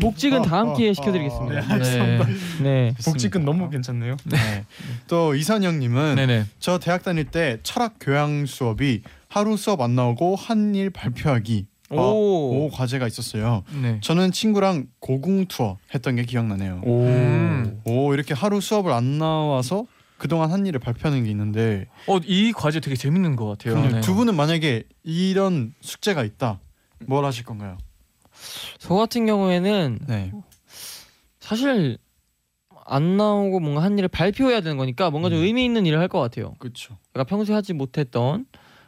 복직은 0.00 0.42
다음 0.42 0.74
기회에 0.74 0.92
시켜드리겠습니다. 0.94 1.76
네. 1.78 2.18
네. 2.62 2.94
복직은 3.04 3.44
너무 3.44 3.68
괜찮네요. 3.70 4.16
네. 4.24 4.64
또 5.08 5.34
이선영님은 5.34 6.14
네네. 6.16 6.46
저 6.60 6.78
대학 6.78 7.02
다닐 7.02 7.24
때 7.24 7.58
철학 7.62 7.94
교양 8.00 8.46
수업이 8.46 9.02
하루 9.28 9.56
수업 9.56 9.80
안 9.80 9.94
나오고 9.94 10.36
한 10.36 10.74
일 10.74 10.90
발표하기 10.90 11.66
와, 11.90 12.02
오. 12.10 12.66
오 12.66 12.70
과제가 12.70 13.06
있었어요. 13.06 13.62
네. 13.82 13.98
저는 14.02 14.30
친구랑 14.32 14.88
고궁 15.00 15.46
투어 15.46 15.78
했던 15.94 16.16
게 16.16 16.22
기억나네요. 16.24 16.82
오. 16.84 17.02
음. 17.04 17.80
오 17.84 18.12
이렇게 18.14 18.34
하루 18.34 18.60
수업을 18.60 18.92
안 18.92 19.18
나와서 19.18 19.86
그동안 20.18 20.50
한 20.50 20.66
일을 20.66 20.80
발표하는 20.80 21.24
게 21.24 21.30
있는데 21.30 21.86
어, 22.06 22.18
이 22.24 22.52
과제 22.52 22.80
되게 22.80 22.94
재밌는 22.96 23.36
것 23.36 23.46
같아요. 23.46 23.80
네. 23.88 24.00
두 24.02 24.14
분은 24.14 24.34
만약에 24.36 24.82
이런 25.02 25.72
숙제가 25.80 26.24
있다 26.24 26.60
뭘 27.06 27.24
하실 27.24 27.44
건가요? 27.44 27.78
저 28.78 28.94
같은 28.94 29.26
경우에는 29.26 30.00
네. 30.08 30.32
사실 31.40 31.98
안 32.84 33.16
나오고 33.16 33.60
뭔가 33.60 33.82
한 33.82 33.98
일을 33.98 34.08
발표해야 34.08 34.60
되는 34.60 34.76
거니까 34.76 35.10
뭔가 35.10 35.28
좀 35.30 35.38
음. 35.38 35.44
의미 35.44 35.64
있는 35.64 35.86
일을 35.86 35.98
할 35.98 36.08
것 36.08 36.20
같아요. 36.20 36.54
그렇죠. 36.58 36.96
내가 37.14 37.24
평소에 37.24 37.54
하지 37.54 37.72
못했던 37.72 38.40
음. 38.40 38.44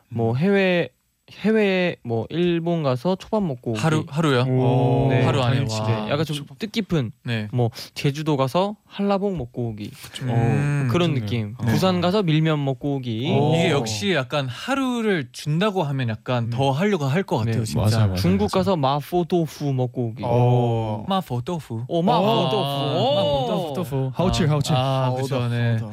뭐 0.08 0.34
해외 0.36 0.90
해외 1.30 1.96
뭐 2.02 2.26
일본 2.28 2.82
가서 2.82 3.16
초밥 3.16 3.42
먹고 3.42 3.72
오기. 3.72 3.80
하루 3.80 4.04
하루요? 4.08 4.40
오. 4.42 5.06
네. 5.10 5.22
하루 5.22 5.40
안에 5.42 5.54
당일치기. 5.56 5.82
와. 5.90 6.04
네, 6.06 6.10
약간 6.10 6.24
좀 6.24 6.44
뜻깊은 6.58 7.12
네. 7.24 7.48
뭐 7.52 7.70
제주도 7.94 8.36
가서 8.36 8.76
한라봉 8.86 9.38
먹고 9.38 9.68
오기 9.68 9.90
음. 10.22 10.88
그런 10.90 11.10
좋네요. 11.10 11.20
느낌. 11.24 11.56
네. 11.64 11.72
부산 11.72 12.00
가서 12.00 12.22
밀면 12.22 12.64
먹고 12.64 12.96
오기. 12.96 13.30
오. 13.38 13.54
이게 13.54 13.70
역시 13.70 14.12
약간 14.14 14.48
하루를 14.48 15.28
준다고 15.32 15.82
하면 15.84 16.08
약간 16.08 16.44
음. 16.44 16.50
더 16.50 16.70
하려고 16.72 17.04
할 17.04 17.20
것 17.22 17.36
같아요, 17.38 17.58
네, 17.60 17.64
진짜. 17.64 17.80
맞아요, 17.80 18.06
맞아요. 18.08 18.14
중국 18.16 18.50
가서 18.50 18.76
마포도프 18.76 19.64
먹고 19.64 20.06
오기. 20.08 20.22
어. 20.24 21.04
오 21.04 21.04
마포도프. 21.06 21.84
아, 21.88 22.92
오. 22.96 23.72
토fu. 23.74 24.10
하우치 24.14 24.44
하우치. 24.46 24.72
아, 24.74 25.08
어, 25.10 25.14
그죠. 25.16 25.38
더, 25.38 25.48
네. 25.48 25.76
더. 25.78 25.90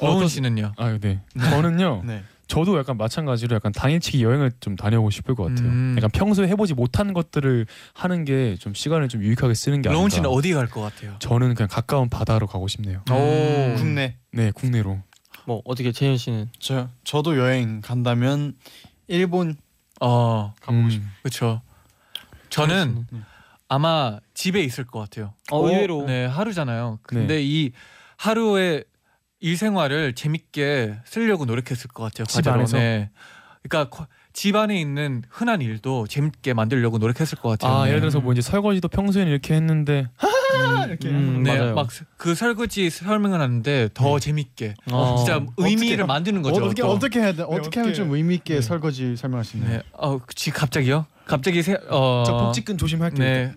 로운 0.00 0.26
씨는요? 0.26 0.72
아, 0.76 0.98
네. 1.00 1.20
저는요. 1.38 2.02
네. 2.46 2.54
저도 2.54 2.78
약간 2.78 2.96
마찬가지로 2.96 3.54
약간 3.56 3.72
당일치기 3.72 4.22
여행을 4.22 4.52
좀 4.60 4.76
다녀오고 4.76 5.10
싶을 5.10 5.34
것 5.34 5.44
같아요. 5.44 5.68
음. 5.68 5.94
약간 5.96 6.10
평소에 6.10 6.46
해보지 6.48 6.74
못한 6.74 7.12
것들을 7.12 7.66
하는 7.94 8.24
게 8.24 8.56
좀 8.60 8.74
시간을 8.74 9.08
좀 9.08 9.22
유익하게 9.22 9.54
쓰는 9.54 9.82
게 9.82 9.88
아닌가. 9.88 9.98
로운 9.98 10.10
씨는 10.10 10.28
어디 10.28 10.52
갈 10.52 10.68
것 10.68 10.80
같아요? 10.82 11.16
저는 11.18 11.54
그냥 11.54 11.68
가까운 11.70 12.08
바다로 12.08 12.46
가고 12.46 12.68
싶네요. 12.68 13.02
오. 13.10 13.74
국내 13.76 14.16
네, 14.32 14.50
국내로. 14.52 15.00
뭐 15.46 15.60
어떻게 15.64 15.92
재현 15.92 16.16
씨는? 16.16 16.48
저 16.58 16.88
저도 17.04 17.36
여행 17.38 17.80
간다면 17.80 18.54
일본 19.08 19.56
어, 20.00 20.52
음. 20.70 21.10
그렇죠. 21.22 21.60
저는 22.50 23.06
아마 23.68 24.18
집에 24.34 24.60
있을 24.62 24.84
것 24.84 25.00
같아요. 25.00 25.34
어, 25.50 25.66
의외로. 25.68 26.04
네, 26.06 26.26
하루잖아요. 26.26 27.00
근데 27.02 27.42
이 27.42 27.72
하루의 28.16 28.84
일 29.44 29.58
생활을 29.58 30.14
재밌게 30.14 31.00
쓰려고 31.04 31.44
노력했을 31.44 31.88
것 31.88 32.04
같아요. 32.04 32.24
집 32.24 32.36
과제로. 32.36 32.54
안에서? 32.56 32.78
네. 32.78 33.10
그러니까 33.62 33.90
거- 33.94 34.06
집 34.32 34.56
안에 34.56 34.80
있는 34.80 35.22
흔한 35.28 35.60
일도 35.60 36.06
재밌게 36.06 36.54
만들려고 36.54 36.96
노력했을 36.96 37.36
것 37.38 37.50
같아요. 37.50 37.72
아, 37.72 37.82
네. 37.84 37.90
예를 37.90 38.00
들어서 38.00 38.20
뭐 38.20 38.32
이제 38.32 38.40
설거지도 38.40 38.88
평소에는 38.88 39.30
이렇게 39.30 39.52
했는데 39.54 40.08
이렇게 40.88 41.08
음, 41.10 41.42
네, 41.42 41.58
맞아요. 41.58 41.74
막 41.74 41.88
그 42.16 42.34
설거지 42.34 42.88
설명을 42.88 43.38
하는데 43.38 43.90
더 43.92 44.18
재밌게 44.18 44.74
어. 44.90 45.16
진짜 45.18 45.44
의미를 45.58 46.00
어떻게- 46.00 46.06
만드는 46.06 46.40
거죠. 46.42 46.64
어떻게 46.64 46.80
또. 46.82 46.90
어떻게 46.90 47.20
해야 47.20 47.32
돼? 47.34 47.42
어떻게 47.42 47.58
어떻게- 47.60 47.80
하면 47.80 47.94
좀 47.94 48.14
의미 48.14 48.36
있게 48.36 48.54
네. 48.56 48.60
설거지 48.62 49.16
설명할 49.16 49.44
수 49.44 49.58
있나요? 49.58 49.76
네. 49.78 49.82
어, 49.92 50.18
지 50.34 50.50
갑자기요? 50.52 51.04
갑자기 51.26 51.62
세, 51.62 51.76
어, 51.90 52.22
저 52.26 52.36
복직근 52.38 52.78
조심할게요. 52.78 53.22
네. 53.24 53.52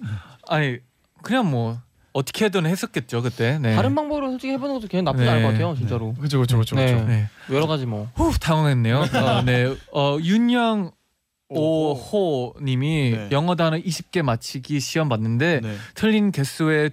아니 0.50 0.80
그냥 1.24 1.50
뭐 1.50 1.80
어떻게든 2.18 2.66
했었겠죠 2.66 3.22
그때. 3.22 3.60
네. 3.60 3.76
다른 3.76 3.94
방법으로 3.94 4.32
솔직히 4.32 4.54
해보는 4.54 4.76
것도 4.76 4.88
그냥 4.88 5.06
나쁘지 5.06 5.24
네. 5.24 5.30
않을 5.30 5.44
것 5.44 5.50
같아요, 5.50 5.76
진짜로. 5.76 6.14
그렇죠, 6.14 6.38
그렇죠, 6.38 6.58
그렇죠. 6.58 6.76
네. 6.76 7.04
네. 7.06 7.30
여러 7.52 7.68
가지 7.68 7.86
뭐. 7.86 8.10
후 8.16 8.34
당황했네요. 8.40 8.98
어, 9.02 9.42
네. 9.46 9.76
어 9.94 10.18
윤영 10.22 10.92
오호님이 11.50 13.12
네. 13.12 13.30
영어 13.32 13.56
단어 13.56 13.78
20개 13.78 14.22
맞히기 14.22 14.80
시험 14.80 15.10
봤는데 15.10 15.62
네. 15.62 15.76
틀린 15.96 16.32
개수의 16.32 16.92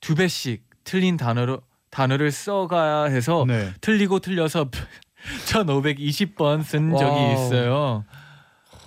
두 0.00 0.14
배씩 0.14 0.64
틀린 0.84 1.16
단어로 1.16 1.60
단어를 1.90 2.30
써가야 2.32 3.04
해서 3.04 3.44
네. 3.46 3.70
틀리고 3.80 4.18
틀려서 4.20 4.70
1520번 5.46 6.64
쓴 6.64 6.90
적이 6.96 7.04
wow. 7.04 7.32
있어요. 7.34 8.04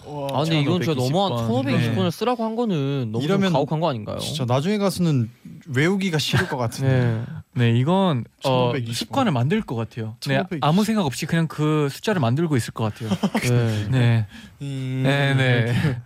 아 0.08 0.44
근데 0.44 0.62
이건 0.62 0.82
진짜 0.82 0.94
1520 0.94 1.14
너무한 1.14 1.48
번. 1.48 1.64
1520번을 1.64 2.04
네. 2.04 2.12
쓰라고 2.12 2.44
한 2.44 2.56
거는 2.56 3.12
너무 3.12 3.24
이러면 3.24 3.48
좀 3.50 3.54
가혹한 3.54 3.80
거 3.80 3.90
아닌가요? 3.90 4.20
진짜 4.20 4.46
나중에 4.46 4.78
가서는 4.78 5.30
외우기가 5.68 6.18
싫을 6.18 6.48
것 6.48 6.58
같은데. 6.58 7.24
네. 7.54 7.72
네, 7.72 7.80
이건 7.80 8.26
어, 8.44 8.72
1520 8.74 8.96
습관을 8.96 9.32
만들 9.32 9.62
것 9.62 9.76
같아요. 9.76 10.18
네, 10.28 10.36
1520. 10.36 10.60
아무 10.64 10.84
생각 10.84 11.06
없이 11.06 11.26
그냥 11.26 11.48
그 11.48 11.90
숫자를 11.90 12.22
만들고 12.22 12.56
있을 12.58 12.74
것 12.74 12.84
같아요. 12.84 13.10
네. 13.90 13.90
네, 13.90 14.28
음. 14.62 15.02
네, 15.04 15.34
네. 15.34 16.02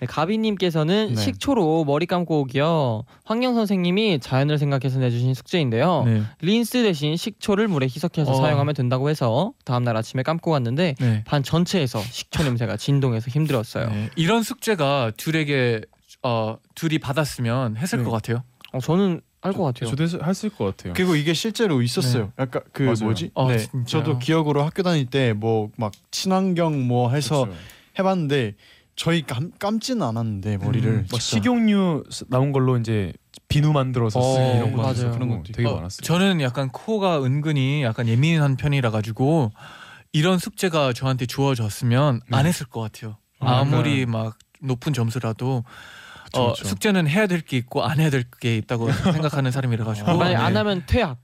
네, 0.00 0.06
가비님께서는 0.06 1.14
네. 1.14 1.20
식초로 1.20 1.84
머리 1.84 2.04
감고 2.06 2.40
오기요. 2.40 3.04
환경 3.24 3.54
선생님이 3.54 4.20
자연을 4.20 4.58
생각해서 4.58 4.98
내주신 4.98 5.32
숙제인데요. 5.34 6.04
네, 6.04 6.22
린스 6.40 6.82
대신 6.82 7.16
식초를 7.16 7.68
물에 7.68 7.86
희석해서 7.86 8.30
어. 8.32 8.34
사용하면 8.34 8.74
된다고 8.74 9.08
해서 9.08 9.52
다음 9.64 9.84
날 9.84 9.96
아침에 9.96 10.22
감고 10.22 10.50
왔는데 10.50 10.96
네. 10.98 11.24
반 11.26 11.42
전체에서 11.42 12.00
식초 12.00 12.42
냄새가 12.44 12.76
진동해서 12.76 13.30
힘들었어요. 13.30 13.88
네. 13.88 14.10
이런 14.16 14.42
숙제가 14.42 15.12
둘에게 15.16 15.80
어, 16.22 16.56
둘이 16.74 16.98
받았으면 16.98 17.76
했을 17.76 17.98
네. 17.98 18.04
것 18.04 18.10
같아요. 18.10 18.42
어, 18.72 18.80
저는 18.80 19.20
알것 19.40 19.62
같아요. 19.74 19.94
저도 19.94 20.24
했을 20.26 20.50
것 20.50 20.76
같아요. 20.76 20.92
그리고 20.94 21.14
이게 21.14 21.32
실제로 21.32 21.80
있었어요. 21.80 22.32
약간 22.38 22.62
그 22.72 22.82
맞아요. 22.82 22.96
뭐지? 23.04 23.30
아, 23.34 23.46
네. 23.48 23.64
저도 23.86 24.18
기억으로 24.18 24.62
학교 24.64 24.82
다닐 24.82 25.06
때 25.06 25.32
뭐 25.34 25.70
막 25.76 25.92
친환경 26.10 26.86
뭐 26.88 27.10
해서 27.12 27.44
그렇죠. 27.44 27.58
해봤는데 27.98 28.54
저희 28.96 29.22
감, 29.22 29.50
감지는 29.58 30.02
않았는데 30.02 30.56
머리를 30.58 30.90
음, 30.90 31.06
뭐 31.10 31.18
진짜. 31.18 31.36
식용유 31.36 32.04
나온 32.28 32.50
걸로 32.52 32.78
이제 32.78 33.12
비누 33.48 33.72
만들어서 33.72 34.20
쓰기 34.20 34.42
어, 34.42 34.56
이런 34.56 34.72
거 34.72 34.82
맞아요. 34.82 35.12
그런 35.12 35.28
것도 35.28 35.52
되게 35.52 35.68
어, 35.68 35.74
많았어요. 35.76 36.00
저는 36.02 36.40
약간 36.40 36.70
코가 36.70 37.22
은근히 37.22 37.82
약간 37.82 38.08
예민한 38.08 38.56
편이라 38.56 38.90
가지고 38.90 39.52
이런 40.12 40.38
숙제가 40.38 40.94
저한테 40.94 41.26
주어졌으면 41.26 42.20
안 42.32 42.42
네. 42.44 42.48
했을 42.48 42.66
것 42.66 42.80
같아요. 42.80 43.18
아, 43.40 43.60
아무리 43.60 44.06
막 44.06 44.38
높은 44.62 44.94
점수라도 44.94 45.64
그쵸, 46.24 46.42
어, 46.42 46.52
그쵸. 46.54 46.64
숙제는 46.68 47.06
해야 47.06 47.26
될 47.26 47.42
게 47.42 47.58
있고 47.58 47.84
안 47.84 48.00
해야 48.00 48.08
될 48.08 48.24
게 48.40 48.56
있다고 48.56 48.90
생각하는 49.12 49.50
사람이라 49.50 49.84
가지고 49.84 50.16
만약 50.16 50.38
네. 50.38 50.44
안 50.44 50.56
하면 50.56 50.82
퇴학. 50.86 51.18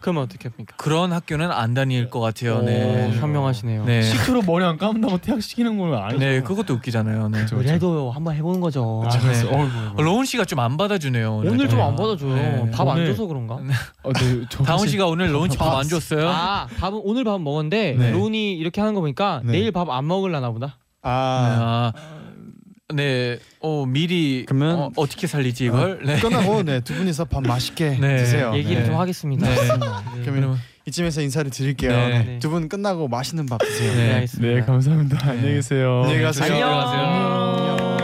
그러면 0.00 0.22
어떻게 0.22 0.48
합니까? 0.48 0.74
그런 0.76 1.12
학교는 1.12 1.50
안 1.50 1.74
다닐 1.74 2.08
것 2.10 2.20
같아요. 2.20 2.58
오, 2.58 2.62
네. 2.62 3.10
현명하시네요. 3.18 3.84
네. 3.84 4.02
식초로 4.02 4.42
머리 4.42 4.64
안 4.64 4.78
감는다고 4.78 5.18
퇴학 5.18 5.42
시키는 5.42 5.76
건 5.78 5.94
아니죠. 5.94 6.18
네, 6.18 6.40
그것도 6.42 6.74
웃기잖아요. 6.74 7.28
네. 7.30 7.46
그래도 7.48 8.10
한번 8.10 8.34
해보는 8.36 8.60
거죠. 8.60 9.02
아, 9.04 9.08
네. 9.18 9.42
어. 9.96 10.00
로운 10.02 10.24
씨가 10.24 10.44
좀 10.44 10.58
안 10.60 10.76
받아주네요. 10.76 11.36
오늘, 11.36 11.50
오늘 11.52 11.68
좀 11.68 11.78
네. 11.78 11.84
안 11.84 11.96
받아줘요. 11.96 12.34
네. 12.34 12.70
밥안 12.72 12.96
오늘- 12.96 13.06
줘서 13.08 13.26
그런가? 13.26 13.54
어, 13.54 14.12
네, 14.12 14.40
저 14.50 14.62
다운 14.64 14.78
사실- 14.80 14.92
씨가 14.92 15.06
오늘 15.06 15.32
로운 15.34 15.48
씨 15.50 15.56
밥 15.58 15.78
안 15.78 15.88
줬어요? 15.88 16.28
아 16.28 16.66
밥은 16.78 17.00
오늘 17.04 17.24
밥 17.24 17.40
먹었는데 17.40 17.96
네. 17.98 18.10
로운이 18.12 18.54
이렇게 18.54 18.80
하는 18.80 18.94
거 18.94 19.00
보니까 19.00 19.40
네. 19.44 19.52
내일 19.52 19.72
밥 19.72 19.88
안 19.90 20.06
먹을라나 20.06 20.50
보다. 20.50 20.78
아, 21.02 21.10
아, 21.10 21.92
네. 22.94 23.38
어 23.60 23.84
미리 23.86 24.44
그러면- 24.46 24.76
어, 24.78 24.90
어떻게 24.96 25.26
살리지 25.26 25.66
이걸? 25.66 26.00
네. 26.04 26.18
끝나고 26.20 26.62
네, 26.62 26.80
두 26.80 26.94
분이서 26.94 27.26
밥 27.26 27.42
맛있게 27.42 27.98
네. 28.00 28.16
드세요. 28.18 28.52
얘기를 28.54 28.80
네. 28.82 28.86
좀 28.86 28.96
하겠습니다. 28.96 29.46
네. 29.46 29.54
네. 30.16 30.22
그러면 30.24 30.56
이쯤에서 30.86 31.20
인사를 31.20 31.50
드릴게요. 31.50 31.90
네. 31.92 32.24
네. 32.24 32.38
두 32.38 32.48
분 32.48 32.68
끝나고 32.70 33.08
맛있는 33.08 33.44
밥 33.44 33.58
드세요. 33.58 33.94
네, 33.94 34.06
네. 34.06 34.14
알겠습니다. 34.14 34.54
네, 34.54 34.60
감사합니다. 34.64 35.28
안녕히 35.28 35.54
계세요. 35.56 36.02
안녕히 36.04 36.22
가세요. 36.22 36.64
안녕. 36.64 37.98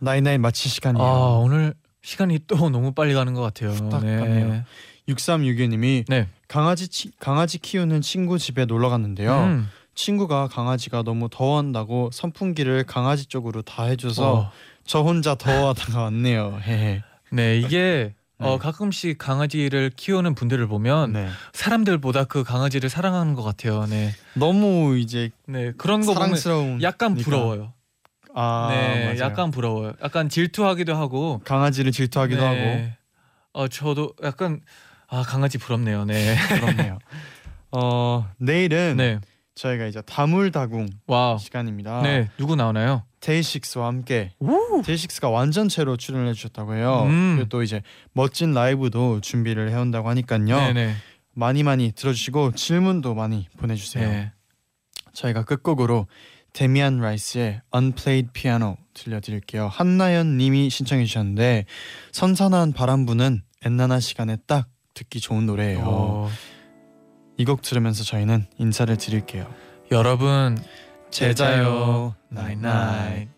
나인나인 0.00 0.40
마칠 0.40 0.70
시간이에요. 0.70 1.04
아 1.04 1.38
오늘 1.38 1.74
시간이 2.02 2.40
또 2.46 2.56
너무 2.70 2.92
빨리 2.92 3.12
가는 3.14 3.34
것 3.34 3.40
같아요. 3.42 3.70
후딱 3.70 4.02
갔네요. 4.02 4.62
6362님이 5.08 6.04
네. 6.08 6.28
강아지 6.48 6.86
치, 6.88 7.10
강아지 7.18 7.58
키우는 7.58 8.00
친구 8.02 8.38
집에 8.38 8.64
놀러 8.66 8.88
갔는데요. 8.88 9.32
음. 9.44 9.68
친구가 9.94 10.48
강아지가 10.48 11.02
너무 11.02 11.28
더워한다고 11.30 12.10
선풍기를 12.12 12.84
강아지 12.84 13.26
쪽으로 13.26 13.62
다 13.62 13.84
해줘서 13.84 14.34
어. 14.34 14.52
저 14.84 15.00
혼자 15.02 15.34
더워하다가 15.34 16.02
왔네요. 16.02 16.58
네 17.32 17.58
이게 17.58 18.14
어, 18.38 18.52
네. 18.52 18.58
가끔씩 18.58 19.16
강아지를 19.18 19.90
키우는 19.96 20.34
분들을 20.34 20.66
보면 20.66 21.12
네. 21.12 21.28
사람들보다 21.52 22.24
그 22.24 22.42
강아지를 22.44 22.90
사랑하는 22.90 23.34
것 23.34 23.42
같아요. 23.42 23.86
네, 23.86 24.10
너무 24.34 24.98
이제 24.98 25.30
네 25.46 25.72
그런 25.78 26.00
거 26.00 26.12
보면 26.14 26.36
사랑스러운 26.36 26.82
약간 26.82 27.14
그러니까. 27.14 27.24
부러워요. 27.24 27.72
아, 28.34 28.66
네, 28.68 29.04
맞아요. 29.04 29.18
약간 29.30 29.50
부러워요. 29.52 29.92
약간 30.02 30.28
질투하기도 30.28 30.94
하고. 30.94 31.40
강아지를 31.44 31.92
질투하기도 31.92 32.44
하고 32.44 32.56
네. 32.56 32.98
어 33.52 33.68
저도 33.68 34.12
약간 34.24 34.60
아 35.06 35.22
강아지 35.22 35.58
부럽네요. 35.58 36.04
네. 36.04 36.34
그렇네요. 36.48 36.98
어 37.70 38.28
내일은 38.38 38.96
네. 38.96 39.20
저희가 39.54 39.86
이제 39.86 40.02
다물다궁 40.02 40.88
wow. 41.06 41.38
시간입니다. 41.38 42.02
네 42.02 42.28
누구 42.38 42.56
나오나요? 42.56 43.04
데이식스와 43.20 43.86
함께 43.86 44.32
데이식스가 44.84 45.30
완전체로 45.30 45.96
출연해 45.96 46.34
주셨다고 46.34 46.74
해요. 46.74 47.04
음. 47.06 47.34
그리고 47.36 47.48
또 47.48 47.62
이제 47.62 47.82
멋진 48.12 48.52
라이브도 48.52 49.20
준비를 49.20 49.70
해온다고 49.70 50.08
하니까요. 50.10 50.44
네네. 50.44 50.94
많이 51.32 51.62
많이 51.62 51.92
들어주시고 51.92 52.52
질문도 52.52 53.14
많이 53.14 53.48
보내주세요. 53.56 54.08
네. 54.08 54.32
저희가 55.12 55.44
끝곡으로 55.44 56.06
데미안 56.52 57.00
라이스의 57.00 57.62
Unplayed 57.74 58.30
Piano 58.32 58.76
들려드릴게요. 58.94 59.68
한나연 59.68 60.36
님이 60.36 60.70
신청해 60.70 61.04
주셨는데 61.04 61.64
선선한 62.12 62.72
바람 62.72 63.06
부는 63.06 63.42
엔나나 63.64 63.98
시간에 64.00 64.36
딱 64.46 64.68
듣기 64.94 65.18
좋은 65.18 65.46
노래예요. 65.46 65.82
어, 65.84 66.30
이 67.36 67.44
곡 67.44 67.62
들으면서 67.62 68.04
저희는 68.04 68.46
인사를 68.58 68.96
드릴게요. 68.96 69.46
여러분 69.90 70.56
제자요 71.10 72.14
나잇나잇. 72.28 73.28